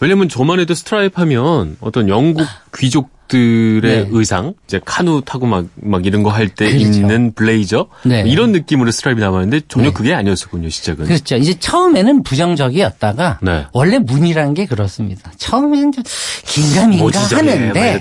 [0.00, 4.08] 왜냐면 저만 해도 스트라이프 하면 어떤 영국 귀족 들의 네.
[4.10, 6.98] 의상, 이제 카누 타고 막, 막 이런 거 할때 그렇죠.
[6.98, 8.24] 입는 블레이저 네.
[8.26, 9.92] 이런 느낌으로 스트라이프 나왔는데 전혀 네.
[9.92, 11.06] 그게 아니었었군요 시작은.
[11.06, 11.36] 그렇죠.
[11.36, 13.64] 이제 처음에는 부정적이었다가 네.
[13.72, 15.32] 원래 무늬라는 게 그렇습니다.
[15.38, 16.04] 처음에는 좀
[16.44, 18.00] 긴가민가 하는데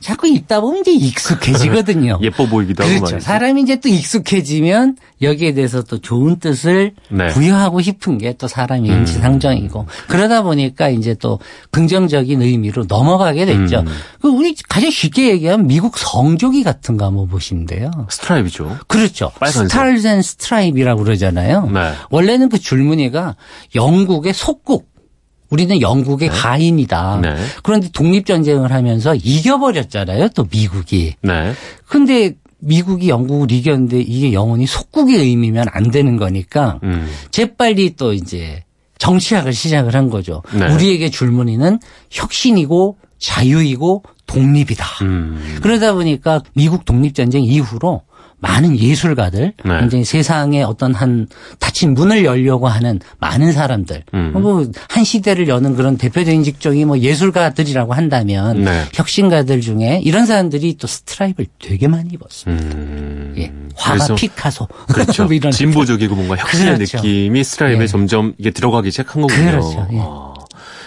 [0.00, 2.18] 자꾸 입다 보면 이제 익숙해지거든요.
[2.22, 3.20] 예뻐 보이기도 하고 그렇죠.
[3.20, 7.28] 사람이 이제 또 익숙해지면 여기에 대해서 또 좋은 뜻을 네.
[7.28, 8.96] 부여하고 싶은 게 또 사람의 음.
[9.00, 11.38] 인지상정이고 그러다 보니까 이제 또
[11.70, 13.80] 긍정적인 의미로 넘어가게 됐죠.
[13.80, 13.86] 음.
[14.20, 17.90] 그 우리 가장 쉽게 얘기하면 미국 성조기 같은 거 한번 보시면 돼요.
[18.08, 18.78] 스트라이프죠.
[18.86, 19.32] 그렇죠.
[19.44, 21.66] Stars and Stripes라고 그러잖아요.
[21.66, 21.92] 네.
[22.08, 23.34] 원래는 그 줄무늬가
[23.74, 24.88] 영국의 속국
[25.48, 26.34] 우리는 영국의 네.
[26.38, 27.18] 가인이다.
[27.20, 27.34] 네.
[27.64, 30.28] 그런데 독립전쟁을 하면서 이겨버렸잖아요.
[30.36, 31.16] 또 미국이.
[31.20, 31.52] 네.
[31.88, 37.10] 근데 미국이 영국을 이겼는데 이게 영원히 속국의 의미면 안 되는 거니까 음.
[37.32, 38.62] 재빨리 또 이제
[38.98, 40.44] 정치학을 시작을 한 거죠.
[40.54, 40.72] 네.
[40.72, 41.80] 우리에게 줄무늬는
[42.12, 44.84] 혁신이고 자유이고 독립이다.
[45.02, 45.58] 음.
[45.62, 48.02] 그러다 보니까 미국 독립전쟁 이후로
[48.40, 49.80] 많은 예술가들, 네.
[49.80, 51.28] 굉장히 세상에 어떤 한
[51.58, 54.32] 닫힌 문을 열려고 하는 많은 사람들, 음.
[54.32, 58.84] 뭐한 시대를 여는 그런 대표적인 직종이 뭐 예술가들이라고 한다면 네.
[58.94, 62.76] 혁신가들 중에 이런 사람들이 또 스트라이프를 되게 많이 입었습니다.
[62.76, 63.34] 음.
[63.36, 63.52] 예.
[63.76, 64.66] 화가 피카소.
[64.88, 65.24] 그렇죠.
[65.28, 66.96] 뭐 이런 진보적이고 뭔가 혁신의 그렇죠.
[66.96, 67.86] 느낌이 스트라이프에 예.
[67.86, 69.50] 점점 이게 들어가기 시작한 거군요.
[69.50, 69.86] 그렇죠.
[69.92, 69.98] 예.
[70.00, 70.32] 아.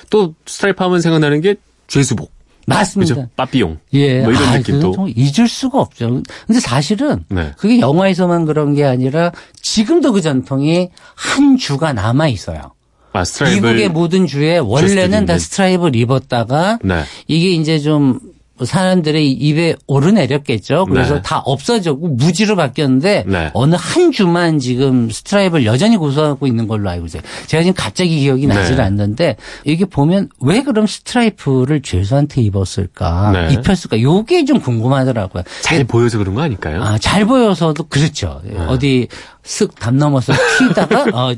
[0.10, 1.56] 또 스트라이프 하면 생각나는 게
[1.94, 2.32] 죄수복.
[2.66, 3.16] 맞습니다.
[3.16, 3.30] 그죠?
[3.36, 3.78] 빠삐용.
[3.94, 4.22] 예.
[4.22, 5.10] 뭐 이런 아, 느낌도.
[5.16, 6.24] 잊을 수가 없죠.
[6.48, 7.52] 근데 사실은 네.
[7.58, 12.72] 그게 영화에서만 그런 게 아니라 지금도 그 전통이 한 주가 남아 있어요.
[13.12, 17.04] 아, 미국의 모든 주에 원래는 다 스트라이프를 입었다가 네.
[17.28, 18.20] 이게 이제 좀
[18.64, 20.86] 사람들의 입에 오르내렸겠죠.
[20.86, 21.22] 그래서 네.
[21.24, 23.52] 다 없어졌고 무지로 바뀌었는데 네.
[23.54, 27.24] 어느 한 주만 지금 스트라이프를 여전히 고수하고 있는 걸로 알고 있어요.
[27.48, 28.84] 제가 지금 갑자기 기억이 나질 네.
[28.84, 33.32] 않는데 이게 보면 왜 그럼 스트라이프를 죄수한테 입었을까?
[33.32, 33.54] 네.
[33.54, 34.00] 입혔을까?
[34.00, 35.44] 요게 좀 궁금하더라고요.
[35.62, 36.82] 잘 보여서 그런 거 아닐까요?
[36.84, 38.42] 아, 잘 보여서도 그렇죠.
[38.44, 38.56] 네.
[38.68, 39.08] 어디
[39.46, 41.34] 쓱 담 넘어서 튀다가 어,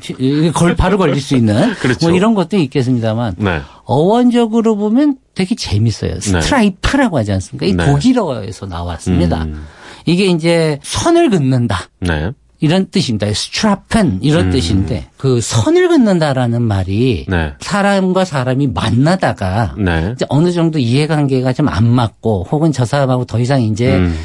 [0.53, 2.07] 걸 바로 걸릴 수 있는 그렇죠.
[2.07, 3.61] 뭐 이런 것도 있겠습니다만 네.
[3.85, 6.13] 어원적으로 보면 되게 재밌어요.
[6.13, 6.19] 네.
[6.19, 7.65] 스트라이프라고 하지 않습니까?
[7.65, 7.85] 이 네.
[7.85, 9.43] 독일어에서 나왔습니다.
[9.45, 9.65] 음.
[10.05, 11.79] 이게 이제 선을 긋는다.
[11.99, 12.31] 네.
[12.61, 13.27] 이런 뜻입니다.
[13.33, 14.51] strafen 이런 음.
[14.51, 17.53] 뜻인데 그 선을 긋는다라는 말이 네.
[17.59, 20.11] 사람과 사람이 만나다가 네.
[20.15, 24.15] 이제 어느 정도 이해관계가 좀 안 맞고 혹은 저 사람하고 더 이상 이제 음.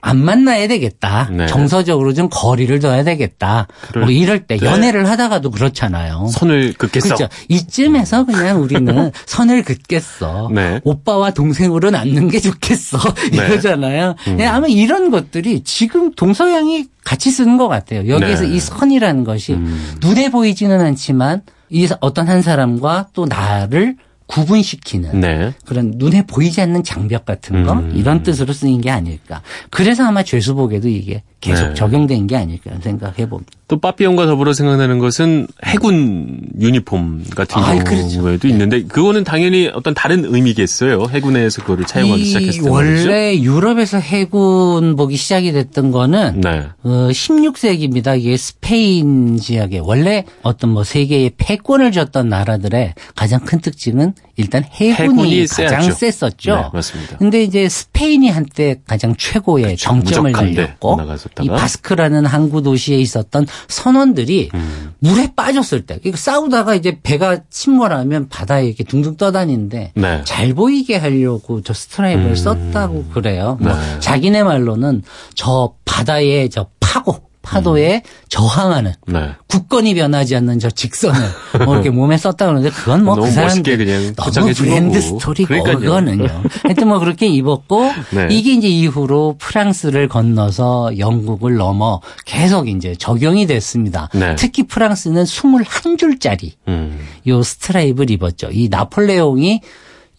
[0.00, 1.28] 안 만나야 되겠다.
[1.30, 1.46] 네.
[1.46, 3.66] 정서적으로 좀 거리를 둬야 되겠다.
[3.88, 4.66] 그럴, 뭐 이럴 때 네.
[4.66, 6.28] 연애를 하다가도 그렇잖아요.
[6.32, 7.14] 선을 긋겠어.
[7.14, 7.28] 그렇죠.
[7.48, 10.50] 이쯤에서 그냥 우리는 선을 긋겠어.
[10.52, 10.80] 네.
[10.84, 12.98] 오빠와 동생으로 낳는 게 좋겠어.
[13.32, 13.36] 네.
[13.36, 14.14] 이러잖아요.
[14.28, 14.36] 음.
[14.36, 18.08] 네, 아마 이런 것들이 지금 동서양이 같이 쓰는 것 같아요.
[18.08, 18.50] 여기에서 네.
[18.50, 19.96] 이 선이라는 것이 음.
[20.00, 23.96] 눈에 보이지는 않지만 이 어떤 한 사람과 또 나를
[24.30, 25.52] 구분시키는 네.
[25.64, 27.92] 그런 눈에 보이지 않는 장벽 같은 거 음.
[27.96, 29.42] 이런 뜻으로 쓰인 게 아닐까.
[29.70, 31.74] 그래서 아마 죄수복에도 이게 계속 네.
[31.74, 33.50] 적용된 게 아닐까 생각해 봅니다.
[33.66, 37.82] 또 빠삐용과 더불어 생각나는 것은 해군 유니폼 같은 아.
[37.82, 38.48] 경우에도 그렇죠.
[38.48, 41.06] 있는데 그거는 당연히 어떤 다른 의미겠어요.
[41.10, 43.40] 해군에서 그거를 차용하기 시작했을 때 원래?
[43.40, 46.68] 유럽에서 해군복이 시작이 됐던 거는 네.
[46.82, 48.18] 어, 16세기입니다.
[48.18, 55.42] 이게 스페인 지역에 원래 어떤 뭐 세계의 패권을 줬던 나라들의 가장 큰 특징은 일단 해군이,
[55.42, 56.56] 해군이 가장 셌었죠.
[56.56, 57.16] 네, 맞습니다.
[57.18, 59.84] 근데 이제 스페인이 한때 가장 최고의 그렇죠.
[59.84, 60.98] 정점을 달렸고
[61.42, 64.94] 이 바스크라는 항구 도시에 있었던 선원들이 음.
[65.00, 70.22] 물에 빠졌을 때 그러니까 싸우다가 이제 배가 침몰하면 바다에 이렇게 둥둥 떠다니는데 네.
[70.24, 72.34] 잘 보이게 하려고 저 스트라이브를 음.
[72.34, 73.58] 썼다고 그래요.
[73.60, 73.78] 뭐 네.
[73.78, 75.02] 뭐 자기네 말로는
[75.34, 78.10] 저 바다에 저 파고 파도에 음.
[78.28, 79.30] 저항하는 네.
[79.46, 81.20] 굳건히 변하지 않는 저 직선을
[81.64, 86.26] 뭐 이렇게 몸에 썼다 그러는데 그건 뭐 그 사람들 그냥 너무 브랜드 스토리고 그거는요.
[86.62, 88.28] 하여튼 뭐 그렇게 입었고 네.
[88.30, 94.08] 이게 이제 이후로 프랑스를 건너서 영국을 넘어 계속 이제 적용이 됐습니다.
[94.12, 94.36] 네.
[94.36, 97.00] 특히 프랑스는 21줄짜리 음.
[97.26, 98.50] 요 스트라이프를 입었죠.
[98.52, 99.60] 이 나폴레옹이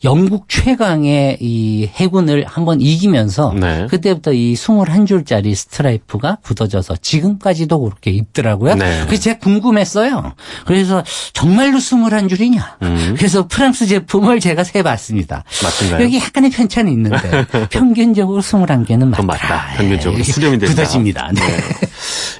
[0.03, 3.85] 영국 최강의 이 해군을 한번 이기면서 네.
[3.87, 8.75] 그때부터 이 21줄짜리 스트라이프가 굳어져서 지금까지도 그렇게 입더라고요.
[8.75, 9.03] 네.
[9.05, 10.33] 그래서 제가 궁금했어요.
[10.65, 12.81] 그래서 정말로 21줄이냐.
[12.81, 13.15] 음.
[13.17, 15.43] 그래서 프랑스 제품을 제가 세봤습니다.
[15.63, 16.01] 맞습니다.
[16.01, 19.23] 여기 약간의 편차는 있는데 평균적으로 21개는 맞다.
[19.23, 19.67] 맞다.
[19.77, 20.67] 평균적으로 수렴이 된다.
[20.67, 21.31] 굳어집니다.
[21.33, 21.41] 네.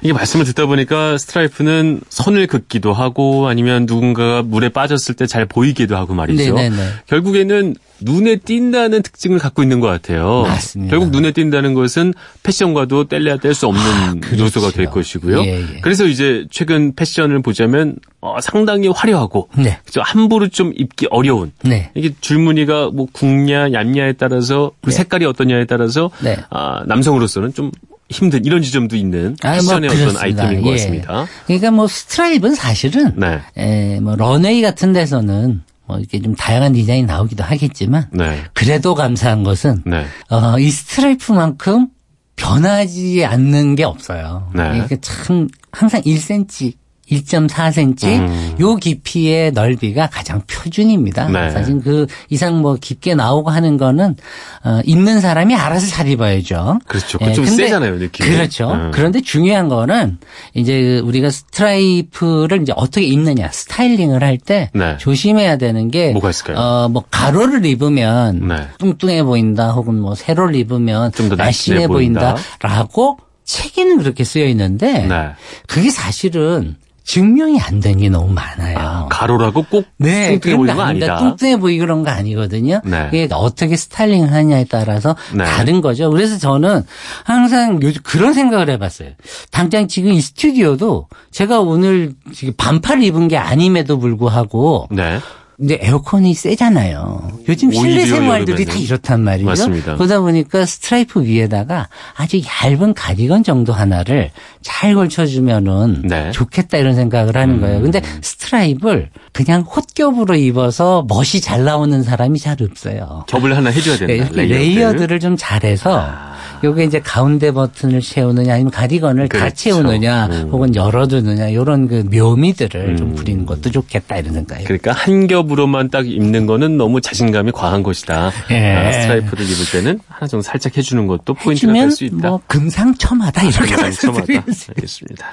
[0.02, 5.96] 이게 말씀을 듣다 보니까 스트라이프는 선을 긋기도 하고 아니면 누군가가 물에 빠졌을 때 잘 보이기도
[5.96, 6.54] 하고 말이죠.
[6.54, 6.76] 네네네.
[7.06, 10.42] 결국에는 눈에 띈다는 특징을 갖고 있는 것 같아요.
[10.42, 10.90] 맞습니다.
[10.90, 14.44] 결국 눈에 띈다는 것은 패션과도 뗄래야 뗄 수 없는 아, 그렇죠.
[14.44, 15.40] 요소가 될 것이고요.
[15.44, 15.80] 예, 예.
[15.80, 19.78] 그래서 이제 최근 패션을 보자면 어, 상당히 화려하고 네.
[19.86, 21.90] 그죠 함부로 좀 입기 어려운 네.
[21.94, 24.96] 이게 줄무늬가 뭐 굵냐 얇냐에 따라서 그 네.
[24.96, 26.36] 색깔이 어떠냐에 따라서 네.
[26.50, 27.70] 아, 남성으로서는 좀
[28.12, 30.72] 힘든 이런 지점도 있는 아, 패션의 뭐 어떤 아이템인 것 예.
[30.72, 31.26] 같습니다.
[31.46, 33.40] 그러니까 뭐 스트라이프는 사실은 네.
[33.56, 38.42] 에, 뭐 런웨이 같은 데서는 뭐 이렇게 좀 다양한 디자인이 나오기도 하겠지만 네.
[38.54, 40.04] 그래도 감사한 것은 네.
[40.30, 41.88] 어, 이 스트라이프만큼
[42.36, 44.50] 변하지 않는 게 없어요.
[44.54, 44.62] 네.
[44.62, 46.74] 그러니까 참 항상 1cm
[47.10, 48.56] 1.4cm 음.
[48.60, 51.28] 요 깊이의 넓이가 가장 표준입니다.
[51.28, 51.50] 네.
[51.50, 54.16] 사실 그 이상 뭐 깊게 나오고 하는 거는
[54.64, 56.78] 어, 입는 사람이 알아서 잘 입어야죠.
[56.86, 57.18] 그렇죠.
[57.22, 58.26] 예, 좀 세잖아요, 느낌.
[58.26, 58.70] 그렇죠.
[58.70, 58.90] 음.
[58.94, 60.18] 그런데 중요한 거는
[60.54, 64.96] 이제 우리가 스트라이프를 이제 어떻게 입느냐, 스타일링을 할때 네.
[64.98, 66.56] 조심해야 되는 게 뭐가 있을까요?
[66.58, 68.68] 어, 뭐 가로를 입으면 네.
[68.78, 75.30] 뚱뚱해 보인다, 혹은 뭐 세로를 입으면 좀 더 날씬해 보인다라고 책에는 그렇게 쓰여 있는데 네.
[75.66, 78.78] 그게 사실은 증명이 안 된 게 너무 많아요.
[78.78, 81.16] 아, 가로라고 꼭 네, 뚱뚱해 보이는 거 아니다.
[81.18, 82.80] 뚱뚱해 보이 그런 거 아니거든요.
[82.84, 83.08] 네.
[83.12, 85.44] 이게 어떻게 스타일링을 하냐에 따라서 네.
[85.44, 86.10] 다른 거죠.
[86.10, 86.82] 그래서 저는
[87.24, 89.10] 항상 요즘 그런 생각을 해봤어요.
[89.50, 95.18] 당장 지금 이 스튜디오도 제가 오늘 지금 반팔 입은 게 아님에도 불구하고 네.
[95.62, 97.38] 근데 에어컨이 세잖아요.
[97.48, 99.46] 요즘 실내 생활들이 다 이렇단 말이죠.
[99.46, 99.94] 맞습니다.
[99.94, 106.32] 그러다 보니까 스트라이프 위에다가 아주 얇은 가디건 정도 하나를 잘 걸쳐주면은 네.
[106.32, 107.60] 좋겠다 이런 생각을 하는 음.
[107.60, 107.80] 거예요.
[107.80, 113.24] 근데 스트라이프를 그냥 홑겹으로 입어서 멋이 잘 나오는 사람이 잘 없어요.
[113.28, 114.28] 겹을 하나 해줘야 된다.
[114.34, 116.32] 네, layered를 좀 잘해서 아.
[116.64, 119.44] 요게 이제 가운데 버튼을 채우느냐 아니면 가디건을 그렇죠.
[119.46, 120.48] 다 채우느냐 음.
[120.52, 122.96] 혹은 열어두느냐 이런 그 묘미들을 음.
[122.96, 124.66] 좀 부리는 것도 좋겠다 이런 생각이에요.
[124.66, 128.30] 그러니까 한 겹으로만 딱 입는 거는 너무 자신감이 과한 것이다.
[128.50, 128.74] 예.
[128.76, 132.28] 아, 스트라이프를 입을 때는 하나 정도 살짝 해주는 것도 포인트가 될 수 있다.
[132.28, 134.32] 뭐 금상첨화다 이렇게 금상첨화다.
[134.76, 135.26] 알겠습니다.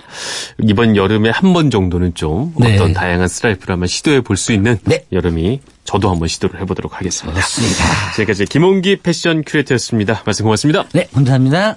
[0.64, 2.76] 이번 여름에 한 번 정도는 좀 네.
[2.76, 5.06] 어떤 다양한 스트라이프를 한번 시도해 볼 수 있는 네.
[5.12, 7.34] 여름이 저도 한번 시도를 해보도록 하겠습니다.
[7.34, 7.84] 그렇습니다.
[8.16, 10.22] 지금까지 김홍기 패션 큐레이터였습니다.
[10.26, 10.86] 말씀 고맙습니다.
[10.94, 11.76] 네, 감사합니다.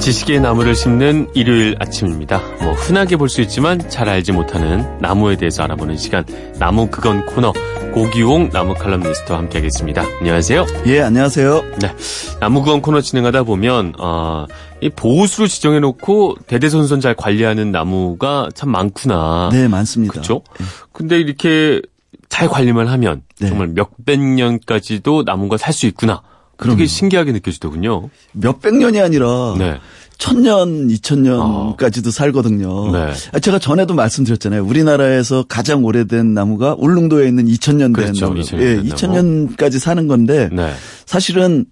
[0.00, 2.38] 지식의 나무를 심는 일요일 아침입니다.
[2.62, 6.24] 뭐 흔하게 볼 수 있지만 잘 알지 못하는 나무에 대해서 알아보는 시간
[6.60, 7.52] 나무 그건 코너
[7.96, 10.04] 고기용 나무 칼럼니스트와 함께하겠습니다.
[10.20, 10.66] 안녕하세요.
[10.84, 11.62] 예, 안녕하세요.
[11.80, 11.94] 네,
[12.40, 14.44] 나무 그건 코너 진행하다 보면 어,
[14.82, 19.48] 이 보호수로 지정해놓고 대대손손 잘 관리하는 나무가 참 많구나.
[19.50, 20.12] 네, 많습니다.
[20.12, 20.42] 그렇죠.
[20.58, 20.66] 네.
[20.92, 21.80] 근데 이렇게
[22.28, 23.48] 잘 관리만 하면 네.
[23.48, 26.20] 정말 몇백 년까지도 나무가 살 수 있구나.
[26.58, 28.10] 그게 신기하게 느껴지더군요.
[28.32, 29.78] 몇백 년이 아니라 네.
[30.18, 32.10] 천년, 이천년까지도 아.
[32.10, 32.90] 살거든요.
[32.92, 33.12] 네.
[33.32, 34.64] 아, 제가 전에도 말씀드렸잖아요.
[34.64, 38.26] 우리나라에서 가장 오래된 나무가 울릉도에 있는 이천년 된 그렇죠.
[38.28, 38.40] 나무.
[38.40, 40.72] 2000년 예, 이천년까지 사는 건데 네.
[41.04, 41.66] 사실은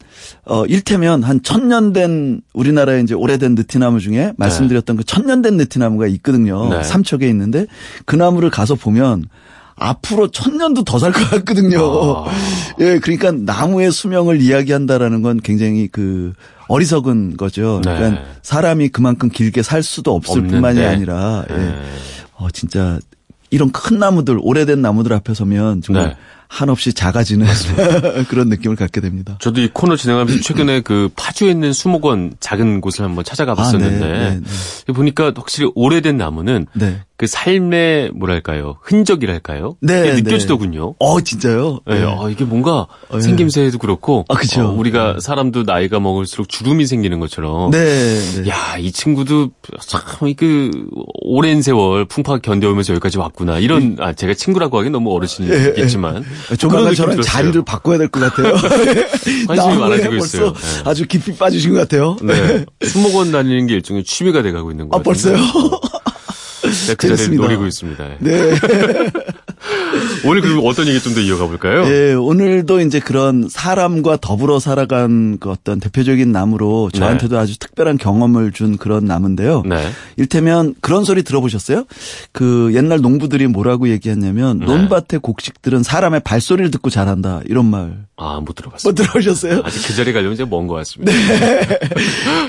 [0.45, 5.01] 어 일테면 한 천년 된 우리나라에 이제 오래된 느티나무 중에 말씀드렸던 네.
[5.01, 6.69] 그 천년 된 느티나무가 있거든요.
[6.69, 6.83] 네.
[6.83, 7.67] 삼척에 있는데
[8.05, 9.25] 그 나무를 가서 보면
[9.77, 12.25] 앞으로 천 년도 더 살 것 같거든요.
[12.27, 12.31] 아.
[12.81, 16.33] 예, 그러니까 나무의 수명을 이야기한다라는 건 굉장히 그
[16.69, 17.81] 어리석은 거죠.
[17.85, 17.95] 네.
[17.95, 20.53] 그러니까 사람이 그만큼 길게 살 수도 없을 없는데.
[20.55, 21.55] 뿐만이 아니라 예.
[21.55, 21.83] 네.
[22.37, 22.99] 어 진짜
[23.51, 26.17] 이런 큰 나무들 오래된 나무들 앞에 서면 정말 네.
[26.49, 27.47] 한없이 작아지는
[28.29, 29.39] 그런 느낌을 갖게 됩니다.
[29.41, 34.09] 저도 이 코너 진행하면서 최근에 그 파주에 있는 수목원 작은 곳을 한번 찾아가 봤었는데 아,
[34.09, 34.41] 네, 네,
[34.87, 34.93] 네.
[34.93, 37.01] 보니까 확실히 오래된 나무는 네.
[37.25, 39.77] 그 삶의 뭐랄까요 흔적이랄까요?
[39.81, 40.95] 네, 네, 느껴지더군요.
[40.99, 41.81] 어 진짜요?
[41.87, 42.05] 네, 네.
[42.07, 43.21] 아, 이게 뭔가 어, 예.
[43.23, 44.67] 생김새도 그렇고, 아 그죠.
[44.67, 47.79] 어, 우리가 사람도 나이가 먹을수록 주름이 생기는 것처럼, 네,
[48.43, 48.51] 네.
[48.51, 49.51] 야 이 친구도
[49.87, 50.71] 참그
[51.23, 53.59] 오랜 세월 풍파 견뎌오면서 여기까지 왔구나.
[53.59, 58.53] 이런 아 제가 친구라고 하기 너무 어르신이겠지만, 예, 조만간 저는 자리를 바꿔야 될 것 같아요.
[59.49, 60.53] 관심이 많아지고 있어요.
[60.53, 60.59] 네.
[60.85, 62.17] 아주 깊이 빠지신 것 같아요.
[62.23, 62.67] 네.
[62.85, 65.01] 수목원 다니는 게 일종의 취미가 돼가고 있는 거예요.
[65.01, 65.37] 아 벌써요?
[66.87, 68.17] 네, 그 자리를 노리고 있습니다.
[68.21, 68.55] 네.
[70.27, 71.85] 오늘 그럼 어떤 얘기 좀 더 이어가 볼까요?
[71.85, 76.99] 네, 오늘도 이제 그런 사람과 더불어 살아간 그 어떤 대표적인 나무로 네.
[76.99, 77.41] 저한테도 네.
[77.41, 79.63] 아주 특별한 경험을 준 그런 나무인데요.
[79.65, 79.89] 네.
[80.17, 81.85] 일테면 그런 소리 들어보셨어요?
[82.33, 84.67] 그 옛날 농부들이 뭐라고 얘기했냐면 네.
[84.67, 88.05] 논밭의 곡식들은 사람의 발소리를 듣고 자란다 이런 말.
[88.17, 88.91] 아, 못 들어봤어요.
[88.91, 89.63] 못 들어보셨어요?
[89.65, 91.13] 아직 그 자리에 가려면 이제 먼 것 같습니다.
[91.13, 91.79] 네.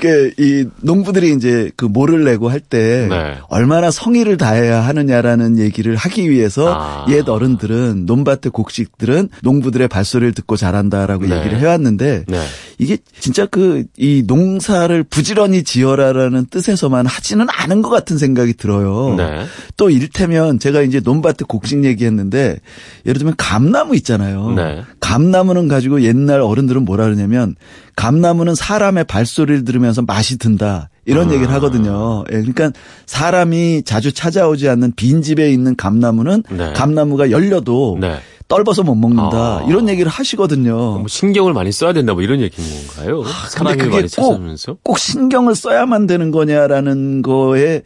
[0.00, 3.38] 그이 농부들이 이제 그 모를 내고 할때 네.
[3.48, 7.05] 얼마나 성의를 다해야 하느냐라는 얘기를 하기 위해서 아.
[7.10, 11.38] 옛 어른들은 논밭의 곡식들은 농부들의 발소리를 듣고 자란다라고 네.
[11.38, 12.42] 얘기를 해왔는데 네.
[12.78, 19.14] 이게 진짜 그 이 농사를 부지런히 지어라라는 뜻에서만 하지는 않은 것 같은 생각이 들어요.
[19.16, 19.44] 네.
[19.76, 22.58] 또 일테면 제가 이제 논밭의 곡식 얘기했는데
[23.06, 24.50] 예를 들면 감나무 있잖아요.
[24.50, 24.82] 네.
[25.00, 27.56] 감나무는 가지고 옛날 어른들은 뭐라 그러냐면
[27.96, 30.90] 감나무는 사람의 발소리를 들으면서 맛이 든다.
[31.06, 31.34] 이런 아.
[31.34, 32.24] 얘기를 하거든요.
[32.30, 32.72] 예, 그러니까
[33.06, 36.72] 사람이 자주 찾아오지 않는 빈집에 있는 감나무는 네.
[36.74, 38.18] 감나무가 열려도 네.
[38.48, 39.66] 떨어서 못 먹는다 아.
[39.68, 40.74] 이런 얘기를 하시거든요.
[40.74, 43.22] 뭐 신경을 많이 써야 된다 뭐 이런 얘기인 건가요?
[43.24, 47.82] 아, 많이 찾아오면서 꼭, 꼭 신경을 써야만 되는 거냐라는 거에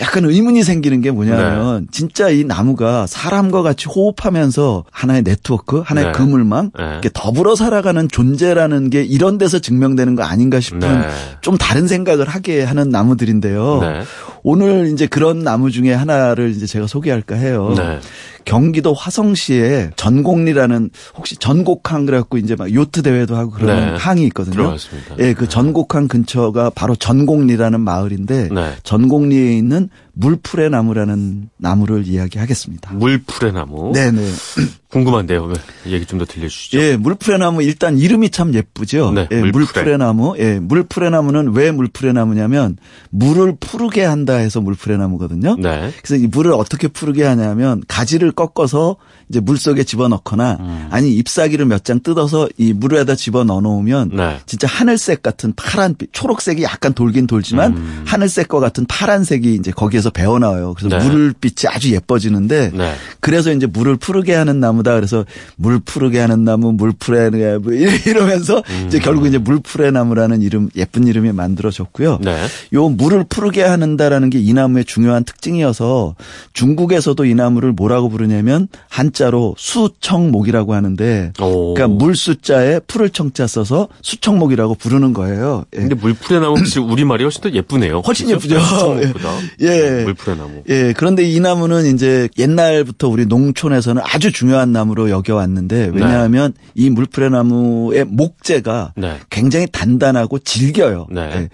[0.00, 1.86] 약간 의문이 생기는 게 뭐냐면 네.
[1.92, 6.12] 진짜 이 나무가 사람과 같이 호흡하면서 하나의 네트워크, 하나의 네.
[6.12, 7.00] 그물망, 네.
[7.12, 11.08] 더불어 살아가는 존재라는 게 이런 데서 증명되는 거 아닌가 싶은 네.
[11.42, 13.78] 좀 다른 생각을 하게 하는 나무들인데요.
[13.82, 14.02] 네.
[14.42, 17.74] 오늘 이제 그런 나무 중에 하나를 이제 제가 소개할까 해요.
[18.50, 18.58] 네.
[18.58, 23.96] 경기도 화성시에 전곡리라는 혹시 전곡항 그래갖고 이제 막 요트 대회도 하고 그런 네.
[23.96, 24.54] 항이 있거든요.
[24.54, 25.14] 들어갔습니다.
[25.20, 28.72] 예, 그 전곡항 근처가 바로 전곡리라는 마을인데 네.
[28.82, 32.92] 전곡리에 있는 물풀의 나무라는 나무를 이야기하겠습니다.
[32.94, 33.92] 물풀의 나무.
[33.94, 34.22] 네네.
[34.90, 35.52] 궁금한데요.
[35.86, 36.78] 얘기 좀 더 들려주시죠.
[36.80, 39.12] 예, 물풀의 나무 일단 이름이 참 예쁘죠.
[39.12, 40.34] 네, 예, 물풀의 나무.
[40.38, 42.76] 예, 물풀의 나무는 왜 물풀의 나무냐면
[43.10, 45.56] 물을 푸르게 한다 해서 물풀의 나무거든요.
[45.60, 45.92] 네.
[46.02, 48.96] 그래서 이 물을 어떻게 푸르게 하냐면 가지를 꺾어서
[49.28, 50.88] 이제 물 속에 집어 넣거나 음.
[50.90, 54.38] 아니 잎사귀를 몇 장 뜯어서 이 물에다 집어 넣어 놓으면 네.
[54.44, 58.02] 진짜 하늘색 같은 파란 초록색이 약간 돌긴 돌지만 음.
[58.06, 60.74] 하늘색과 같은 파란색이 이제 거기에 서 배어 나와요.
[60.76, 61.08] 그래서 네.
[61.08, 62.94] 물빛이 아주 예뻐지는데 네.
[63.20, 64.94] 그래서 이제 물을 푸르게 하는 나무다.
[64.94, 65.24] 그래서
[65.56, 67.72] 물 푸르게 하는 나무, 물 푸르게 뭐
[68.06, 68.84] 이러면서 음.
[68.88, 72.18] 이제 결국 이제 물푸레 나무라는 이름 예쁜 이름이 만들어졌고요.
[72.22, 72.44] 네.
[72.74, 76.16] 요 물을 푸르게 하는다라는 게 이 나무의 중요한 특징이어서
[76.54, 81.74] 중국에서도 이 나무를 뭐라고 부르냐면 한자로 수청목이라고 하는데 오.
[81.74, 85.64] 그러니까 물 숫자에 풀을 청자 써서 수청목이라고 부르는 거예요.
[85.74, 85.80] 예.
[85.80, 88.00] 근데 물푸레 나무 혹시 우리 말이 훨씬 더 예쁘네요.
[88.00, 88.48] 훨씬 그렇죠?
[88.48, 88.60] 예쁘죠.
[88.66, 89.28] 수청목보다.
[89.98, 90.04] 예.
[90.04, 90.62] 물푸레 나무.
[90.68, 90.92] 예.
[90.96, 96.70] 그런데 이 나무는 이제 옛날부터 우리 농촌에서는 아주 중요한 나무로 여겨왔는데 왜냐하면 네.
[96.74, 99.16] 이 물푸레 나무의 목재가 네.
[99.30, 101.06] 굉장히 단단하고 질겨요.
[101.10, 101.30] 네.
[101.34, 101.48] 예.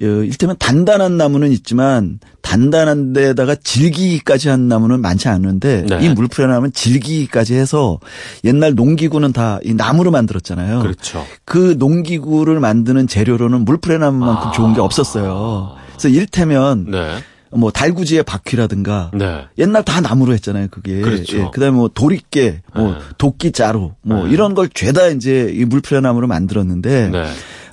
[0.00, 5.98] 어, 일테면 단단한 나무는 있지만 단단한 데다가 질기기까지 한 나무는 많지 않은데 네.
[6.02, 7.98] 이 물풀의 나무는 질기기까지 해서
[8.44, 10.80] 옛날 농기구는 다 이 나무로 만들었잖아요.
[10.80, 11.26] 그렇죠.
[11.44, 14.52] 그 농기구를 만드는 재료로는 물풀의 나무만큼 아.
[14.52, 15.72] 좋은 게 없었어요.
[15.90, 17.16] 그래서 일테면 네.
[17.50, 19.46] 뭐 달구지의 바퀴라든가 네.
[19.58, 21.38] 옛날 다 나무로 했잖아요 그게 그렇죠.
[21.38, 22.98] 예, 그다음에 뭐 도리깨 뭐 네.
[23.16, 24.32] 도끼 자루 뭐 네.
[24.32, 27.24] 이런 걸 죄다 이제 이 물풀의 나무로 만들었는데 네.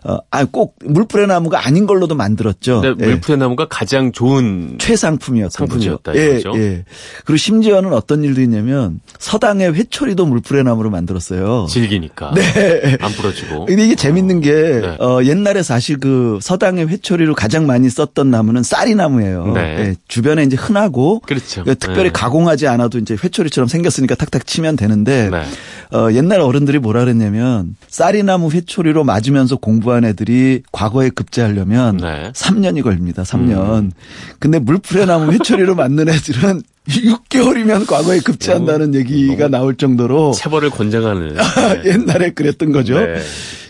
[0.07, 2.81] 어, 아, 꼭 물풀의 나무가 아닌 걸로도 만들었죠.
[2.81, 3.05] 네, 예.
[3.07, 6.19] 물풀의 나무가 가장 좋은 최상품이었던 상품이었다 거죠.
[6.19, 6.85] 예, 예.
[7.25, 11.65] 그리고 심지어는 어떤 일도 있냐면 서당의 회초리도 물풀의 나무로 만들었어요.
[11.67, 12.35] 질기니까.
[12.35, 12.97] 네.
[13.01, 13.65] 안 부러지고.
[13.65, 14.97] 근데 이게 재밌는 게 네.
[14.99, 19.53] 어, 옛날에 사실 그 서당의 회초리로 가장 많이 썼던 나무는 쌀이 나무예요.
[19.55, 19.59] 네.
[19.79, 21.63] 예, 주변에 이제 흔하고 그렇죠.
[21.63, 22.11] 그 특별히 네.
[22.11, 25.97] 가공하지 않아도 이제 회초리처럼 생겼으니까 탁탁 치면 되는데 네.
[25.97, 32.31] 어, 옛날 어른들이 뭐라 그랬냐면 쌀이 나무 회초리로 맞으면서 공부 한 애들이 과거에 급제하려면 네.
[32.33, 33.23] 3년이 걸립니다.
[33.23, 33.79] 3년.
[33.79, 33.91] 음.
[34.39, 40.69] 근데 물풀에 나무 회초리로 맞는 애들은 6개월이면 과거에 급제한다는 너무, 얘기가 너무 나올 정도로 체벌을
[40.69, 41.35] 권장하는
[41.85, 42.99] 옛날에 그랬던 거죠.
[42.99, 43.19] 네.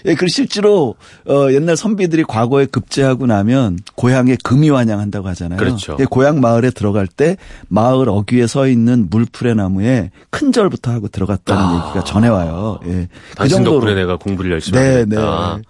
[0.05, 0.95] 예, 그 실제로
[1.28, 5.57] 어 옛날 선비들이 과거에 급제하고 나면 고향에 금이 환영한다고 하잖아요.
[5.57, 5.97] 그렇죠.
[5.99, 7.38] 예, 고향 마을에 들어갈 때
[7.69, 11.86] 마을 어귀에 서 있는 물풀의 나무에 큰 절부터 하고 들어갔다는 아.
[11.86, 12.80] 얘기가 전해 와요.
[12.86, 13.07] 예.
[13.38, 15.57] 그 정도로 내가 공부를 열심히 네, 했다.
[15.57, 15.63] 네.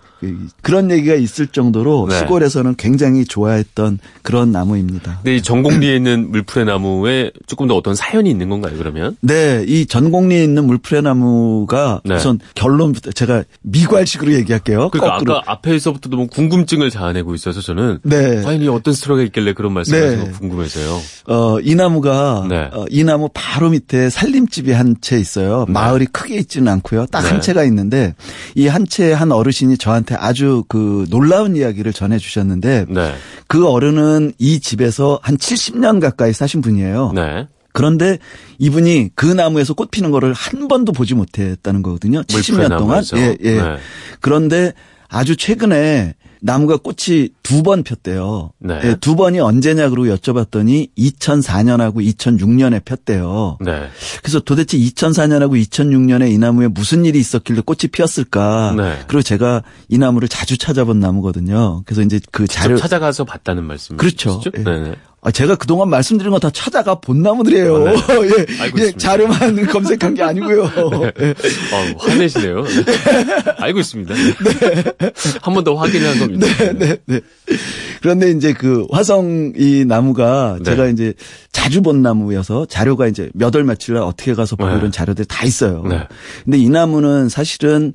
[0.61, 2.19] 그런 얘기가 있을 정도로 네.
[2.19, 5.19] 시골에서는 굉장히 좋아했던 그런 나무입니다.
[5.23, 9.15] 근데 이 전곡리에 있는 물풀의 나무에 조금 더 어떤 사연이 있는 건가요, 그러면?
[9.21, 12.15] 네, 이 전곡리에 있는 물풀의 나무가 네.
[12.15, 14.89] 우선 결론부터 제가 미괄식으로 얘기할게요.
[14.91, 15.37] 그러니까 거꾸로.
[15.37, 18.41] 아까 앞에서부터 너무 궁금증을 자아내고 있어서 저는 네.
[18.41, 20.31] 과연 어떤 스토리가 있길래 그런 말씀을 네.
[20.31, 20.99] 궁금해서요.
[21.27, 22.69] 어, 이 나무가 네.
[22.73, 25.65] 어, 이 나무 바로 밑에 살림집이 한 채 있어요.
[25.67, 25.73] 네.
[25.73, 27.05] 마을이 크게 있지는 않고요.
[27.07, 27.39] 딱한 네.
[27.41, 28.15] 채가 있는데
[28.55, 33.13] 이 한 채 한 어르신이 저한테 아주 그 놀라운 이야기를 전해 주셨는데 네.
[33.47, 37.11] 그 어른은 이 집에서 한 70년 가까이 사신 분이에요.
[37.13, 37.47] 네.
[37.73, 38.19] 그런데
[38.57, 42.21] 이분이 그 나무에서 꽃 피는 거를 한 번도 보지 못했다는 거거든요.
[42.23, 43.03] 70년 동안.
[43.15, 43.61] 예, 예.
[43.61, 43.77] 네.
[44.21, 44.73] 그런데
[45.09, 48.51] 아주 최근에 나무가 꽃이 두 번 폈대요.
[48.59, 48.79] 네.
[48.79, 53.57] 네, 두 번이 언제냐고 여쭤봤더니 2004년하고 2006년에 폈대요.
[53.61, 53.87] 네.
[54.21, 58.75] 그래서 도대체 2004년하고 2006년에 이 나무에 무슨 일이 있었길래 꽃이 피었을까?
[58.77, 58.99] 네.
[59.07, 61.81] 그리고 제가 이 나무를 자주 찾아본 나무거든요.
[61.85, 63.97] 그래서 이제 그 자료 찾아가서 봤다는 말씀이죠.
[63.97, 64.41] 그렇죠.
[65.25, 65.29] 네.
[65.29, 65.29] 네.
[65.29, 67.87] 아, 제가 그동안 말씀드린 거 다 찾아가 본 나무들이에요.
[67.87, 67.97] 아, 네.
[68.79, 70.63] 예, 예, 자료만 검색한 게 아니고요.
[71.01, 71.11] 네.
[71.21, 71.29] 예.
[71.31, 72.63] 어, 화내시네요.
[72.63, 72.83] 네.
[73.57, 74.13] 알고 있습니다.
[74.13, 74.83] 네.
[75.41, 76.47] 한 번 더 확인을 한 겁니다.
[76.57, 77.21] 네, 네, 네.
[78.01, 80.63] 그런데 이제 그 화성 이 나무가 네.
[80.63, 81.13] 제가 이제
[81.51, 84.77] 자주 본 나무여서 자료가 이제 몇월 며칠 날 어떻게 가서 보고 네.
[84.77, 85.83] 이런 자료들이 다 있어요.
[85.87, 86.01] 네.
[86.43, 87.93] 근데 이 나무는 사실은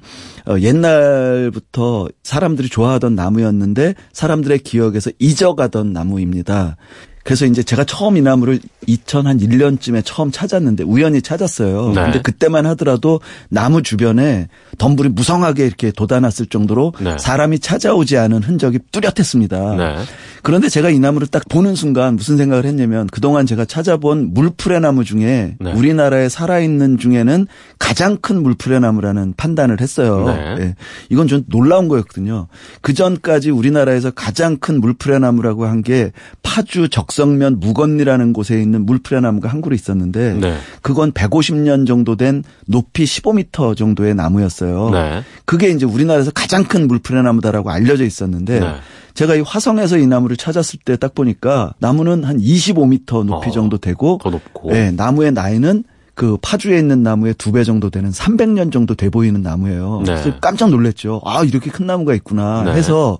[0.48, 6.76] 어, 옛날부터 사람들이 좋아하던 나무였는데 사람들의 기억에서 잊어가던 나무입니다.
[7.22, 11.92] 그래서 이제 제가 처음 이 나무를 2001년쯤에 처음 찾았는데 우연히 찾았어요.
[11.94, 12.02] 네.
[12.04, 14.48] 근데 그때만 하더라도 나무 주변에
[14.78, 17.16] 덤불이 무성하게 이렇게 돋아났을 정도로 네.
[17.18, 19.76] 사람이 찾아오지 않은 흔적이 뚜렷했습니다.
[19.76, 19.96] 네.
[20.42, 25.04] 그런데 제가 이 나무를 딱 보는 순간 무슨 생각을 했냐면 그동안 제가 찾아본 물풀의 나무
[25.04, 25.72] 중에 네.
[25.72, 27.46] 우리나라에 살아있는 중에는
[27.78, 30.24] 가장 큰 물풀의 나무라는 판단을 했어요.
[30.58, 30.74] 네.
[31.10, 32.46] 이건 좀 놀라운 거였거든요.
[32.80, 36.12] 그 전까지 우리나라에서 가장 큰 물풀의 나무라고 한 게
[36.42, 40.56] 파주 적 덕성면 무건리라는 곳에 있는 물프레나무가 한 그루 있었는데 네.
[40.80, 44.90] 그건 150년 정도 된 높이 15m 정도의 나무였어요.
[44.90, 45.22] 네.
[45.44, 48.74] 그게 이제 우리나라에서 가장 큰 물프레나무다라고 알려져 있었는데 네.
[49.14, 53.78] 제가 이 화성에서 이 나무를 찾았을 때 딱 보니까 나무는 한 25m 높이 어, 정도
[53.78, 55.82] 되고 더 높고 네, 나무의 나이는
[56.20, 60.02] 그 파주에 있는 나무의 두 배 정도 되는 300년 정도 돼 보이는 나무예요.
[60.04, 60.12] 네.
[60.14, 61.22] 그래서 깜짝 놀랐죠.
[61.24, 62.72] 아 이렇게 큰 나무가 있구나 네.
[62.72, 63.18] 해서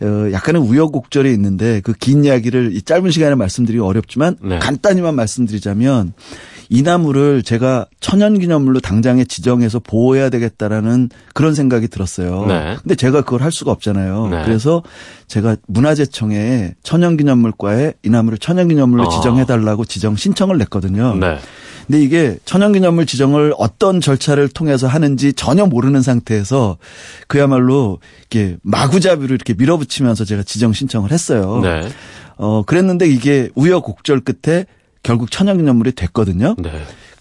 [0.00, 4.58] 어, 약간의 우여곡절이 있는데 그 긴 이야기를 이 짧은 시간에 말씀드리기 어렵지만 네.
[4.58, 6.14] 간단히만 말씀드리자면
[6.72, 12.46] 이 나무를 제가 천연기념물로 당장에 지정해서 보호해야 되겠다라는 그런 생각이 들었어요.
[12.46, 12.76] 네.
[12.80, 14.28] 근데 제가 그걸 할 수가 없잖아요.
[14.28, 14.42] 네.
[14.46, 14.82] 그래서
[15.26, 19.08] 제가 문화재청에 천연기념물과에 이 나무를 천연기념물로 어.
[19.10, 21.14] 지정해달라고 지정 신청을 냈거든요.
[21.16, 21.36] 네.
[21.86, 26.78] 근데 이게 천연기념물 지정을 어떤 절차를 통해서 하는지 전혀 모르는 상태에서
[27.26, 27.98] 그야말로
[28.30, 31.60] 이렇게 마구잡이로 이렇게 밀어붙이면서 제가 지정 신청을 했어요.
[31.62, 31.82] 네.
[32.38, 34.64] 어, 그랬는데 이게 우여곡절 끝에
[35.02, 36.56] 결국 천연기념물이 됐거든요.
[36.58, 36.70] 네.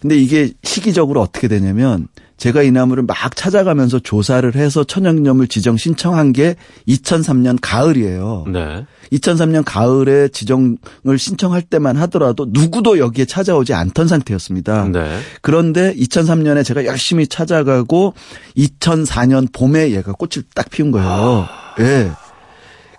[0.02, 2.08] 근데 이게 시기적으로 어떻게 되냐면
[2.38, 6.56] 제가 이 나무를 막 찾아가면서 조사를 해서 천연기념물 지정 신청한 게
[6.88, 8.46] 2003년 가을이에요.
[8.52, 8.88] 네.
[9.12, 14.88] 2003년 가을에 지정을 신청할 때만 하더라도 누구도 여기에 찾아오지 않던 상태였습니다.
[14.88, 15.20] 네.
[15.42, 18.16] 그런데 2003년에 제가 열심히 찾아가고
[18.58, 21.08] 2004년 봄에 얘가 꽃을 딱 피운 거예요.
[21.08, 21.50] 아.
[21.78, 21.84] 예.
[21.84, 22.12] 네.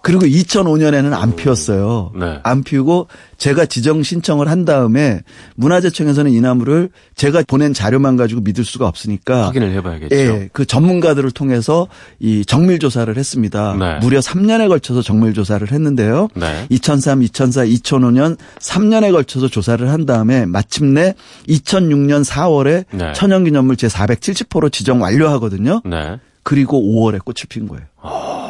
[0.03, 2.12] 그리고 2005년에는 안 피웠어요.
[2.16, 2.40] 네.
[2.42, 3.07] 안 피우고
[3.38, 5.20] 제가 지정 신청을 한 다음에
[5.55, 10.14] 문화재청에서는 이 나무를 제가 보낸 자료만 가지고 믿을 수가 없으니까 확인을 해봐야겠죠.
[10.14, 11.86] 예, 그 전문가들을 통해서
[12.18, 13.76] 이 정밀 조사를 했습니다.
[13.78, 13.98] 네.
[14.00, 16.28] 무려 3년에 걸쳐서 정밀 조사를 했는데요.
[16.34, 16.66] 네.
[16.68, 21.14] 2003, 2004, 2005년 3년에 걸쳐서 조사를 한 다음에 마침내
[21.48, 23.12] 2006년 4월에 네.
[23.12, 25.82] 천연기념물 제 470호로 지정 완료하거든요.
[25.84, 26.18] 네.
[26.42, 27.84] 그리고 5월에 꽃을 핀 거예요.
[28.00, 28.41] 아...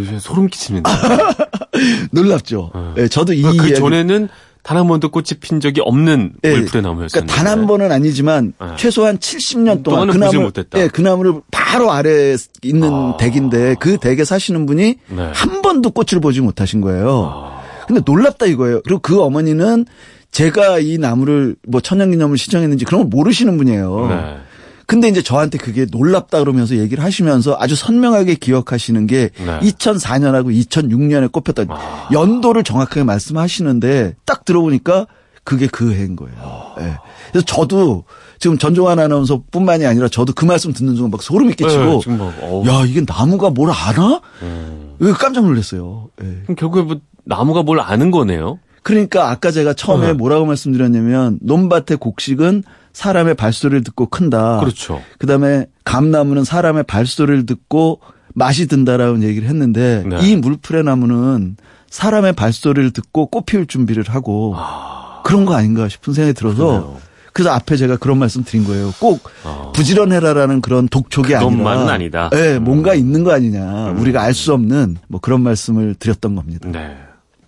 [0.00, 0.90] 어, 소름 끼치는데.
[2.12, 2.70] 놀랍죠.
[2.74, 2.94] 어.
[2.96, 4.28] 네, 저도 이 그러니까 그 전에는
[4.62, 6.50] 단 한 번도 꽃이 핀 적이 없는 네.
[6.50, 7.22] 물풀의 나무였어요.
[7.22, 8.66] 그러니까 단 한 번은 아니지만 네.
[8.76, 13.16] 최소한 70년 동안 그 나무 네, 그 나무를 바로 아래에 있는 아.
[13.18, 15.30] 댁인데 그 댁에 사시는 분이 네.
[15.32, 17.30] 한 번도 꽃을 보지 못하신 거예요.
[17.32, 17.62] 아.
[17.86, 18.82] 근데 놀랍다 이거예요.
[18.84, 19.86] 그리고 그 어머니는
[20.32, 24.40] 제가 이 나무를 뭐 천연기념을 시청했는지 그런 걸 모르시는 분이에요.
[24.88, 24.94] 네.
[24.94, 29.58] 근데 이제 저한테 그게 놀랍다 그러면서 얘기를 하시면서 아주 선명하게 기억하시는 게 네.
[29.60, 31.64] 2004년하고 2006년에 꼽혔다.
[31.68, 32.08] 아.
[32.10, 35.06] 연도를 정확하게 말씀하시는데 딱 들어보니까
[35.44, 36.34] 그게 그 해인 거예요.
[36.40, 36.74] 아.
[36.78, 36.96] 네.
[37.30, 38.04] 그래서 저도
[38.38, 43.02] 지금 전종환 아나운서뿐만이 아니라 저도 그 말씀 듣는 순간 막 소름이 끼치고 네, 야 이게
[43.06, 44.22] 나무가 뭘 아나?
[44.42, 44.96] 음.
[45.18, 46.08] 깜짝 놀랐어요.
[46.16, 46.40] 네.
[46.44, 48.58] 그럼 결국에 뭐 나무가 뭘 아는 거네요.
[48.88, 50.12] 그러니까 아까 제가 처음에 네.
[50.14, 52.62] 뭐라고 말씀드렸냐면 논밭의 곡식은
[52.94, 54.60] 사람의 발소리를 듣고 큰다.
[54.60, 55.02] 그렇죠.
[55.18, 58.00] 그다음에 감나무는 사람의 발소리를 듣고
[58.32, 60.16] 맛이 든다라는 얘기를 했는데 네.
[60.22, 61.58] 이 물풀의 나무는
[61.90, 65.20] 사람의 발소리를 듣고 꽃 피울 준비를 하고 아...
[65.22, 66.96] 그런 거 아닌가 싶은 생각이 들어서 그러네요.
[67.34, 68.94] 그래서 앞에 제가 그런 말씀 드린 거예요.
[68.98, 69.70] 꼭 아...
[69.74, 72.30] 부지런해라라는 그런 독촉이 아니라 아니다.
[72.32, 72.98] 네, 뭔가 음.
[72.98, 73.90] 있는 거 아니냐.
[73.90, 74.00] 음.
[74.00, 76.70] 우리가 알 수 없는 뭐 그런 말씀을 드렸던 겁니다.
[76.72, 76.96] 네.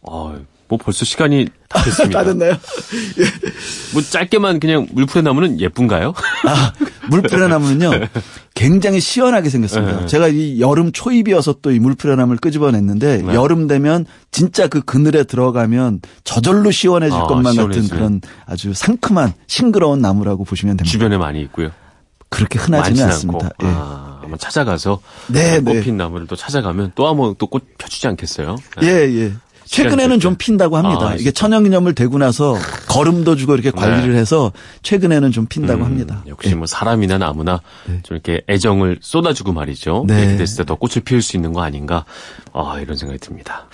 [0.02, 0.34] 어,
[0.70, 2.20] 뭐 벌써 시간이 다 됐습니다.
[2.20, 2.52] 다 됐나요?
[2.52, 3.24] 예.
[3.92, 6.14] 뭐 짧게만 그냥 물풀의 나무는 예쁜가요?
[6.46, 6.72] 아,
[7.10, 7.90] 물풀의 나무는요.
[8.54, 10.00] 굉장히 시원하게 생겼습니다.
[10.00, 10.06] 네.
[10.06, 13.34] 제가 이 여름 초입이어서 또 이 물풀의 나무를 끄집어냈는데 네.
[13.34, 17.88] 여름 되면 진짜 그 그늘에 들어가면 저절로 시원해질 아, 것만 시원해지네.
[17.88, 20.90] 같은 그런 아주 상큼한 싱그러운 나무라고 보시면 됩니다.
[20.90, 21.70] 주변에 많이 있고요.
[22.28, 23.50] 그렇게 흔하지는 않습니다.
[23.64, 23.66] 예.
[23.66, 25.74] 아, 한번 찾아가서 네, 네.
[25.78, 26.04] 꽃핀 네.
[26.04, 28.54] 나무를 또 찾아가면 또 한번 또 꽃 펴주지 않겠어요?
[28.82, 29.32] 예, 예.
[29.70, 31.10] 최근에는 좀 핀다고 합니다.
[31.10, 32.56] 아, 이게 천연기념물 되고 나서
[32.88, 34.18] 걸음도 주고 이렇게 관리를 네.
[34.18, 34.52] 해서
[34.82, 36.24] 최근에는 좀 핀다고 음, 합니다.
[36.26, 38.00] 역시 뭐 사람이나 나무나 네.
[38.02, 40.04] 좀 이렇게 애정을 쏟아주고 말이죠.
[40.08, 40.20] 네.
[40.22, 42.04] 이렇게 됐을 때 더 꽃을 피울 수 있는 거 아닌가
[42.52, 43.66] 아, 이런 생각이 듭니다.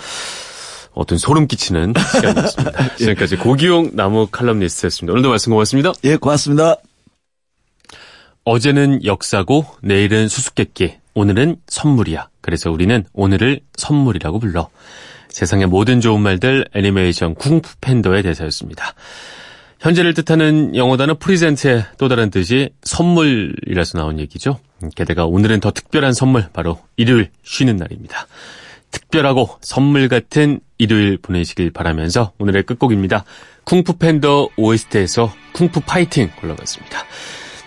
[0.92, 2.84] 어떤 소름 끼치는 시간이었습니다.
[2.92, 2.96] 예.
[2.96, 5.12] 지금까지 고기용 나무 칼럼니스트였습니다.
[5.12, 5.92] 오늘도 말씀 고맙습니다.
[6.04, 6.76] 예, 고맙습니다.
[8.44, 12.28] 어제는 역사고 내일은 수수께끼, 오늘은 선물이야.
[12.40, 14.68] 그래서 우리는 오늘을 선물이라고 불러.
[15.36, 18.94] 세상의 모든 좋은 말들 애니메이션 쿵푸 팬더의 대사였습니다.
[19.80, 24.58] 현재를 뜻하는 영어 단어 프리젠트의 또 다른 뜻이 선물이라서 나온 얘기죠.
[24.94, 28.26] 게다가 오늘은 더 특별한 선물, 바로 일요일 쉬는 날입니다.
[28.90, 33.26] 특별하고 선물 같은 일요일 보내시길 바라면서 오늘의 끝곡입니다.
[33.64, 37.04] 쿵푸 팬더 OST에서 쿵푸 파이팅 골라봤습니다.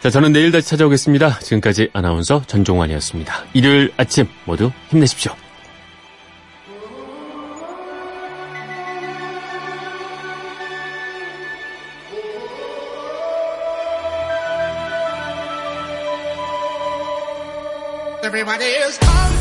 [0.01, 1.37] 자, 저는 내일 다시 찾아오겠습니다.
[1.37, 3.45] 지금까지 아나운서 전종환이었습니다.
[3.53, 5.48] 일요일 아침 모두 힘내십시오.
[18.29, 19.38] Everybody is on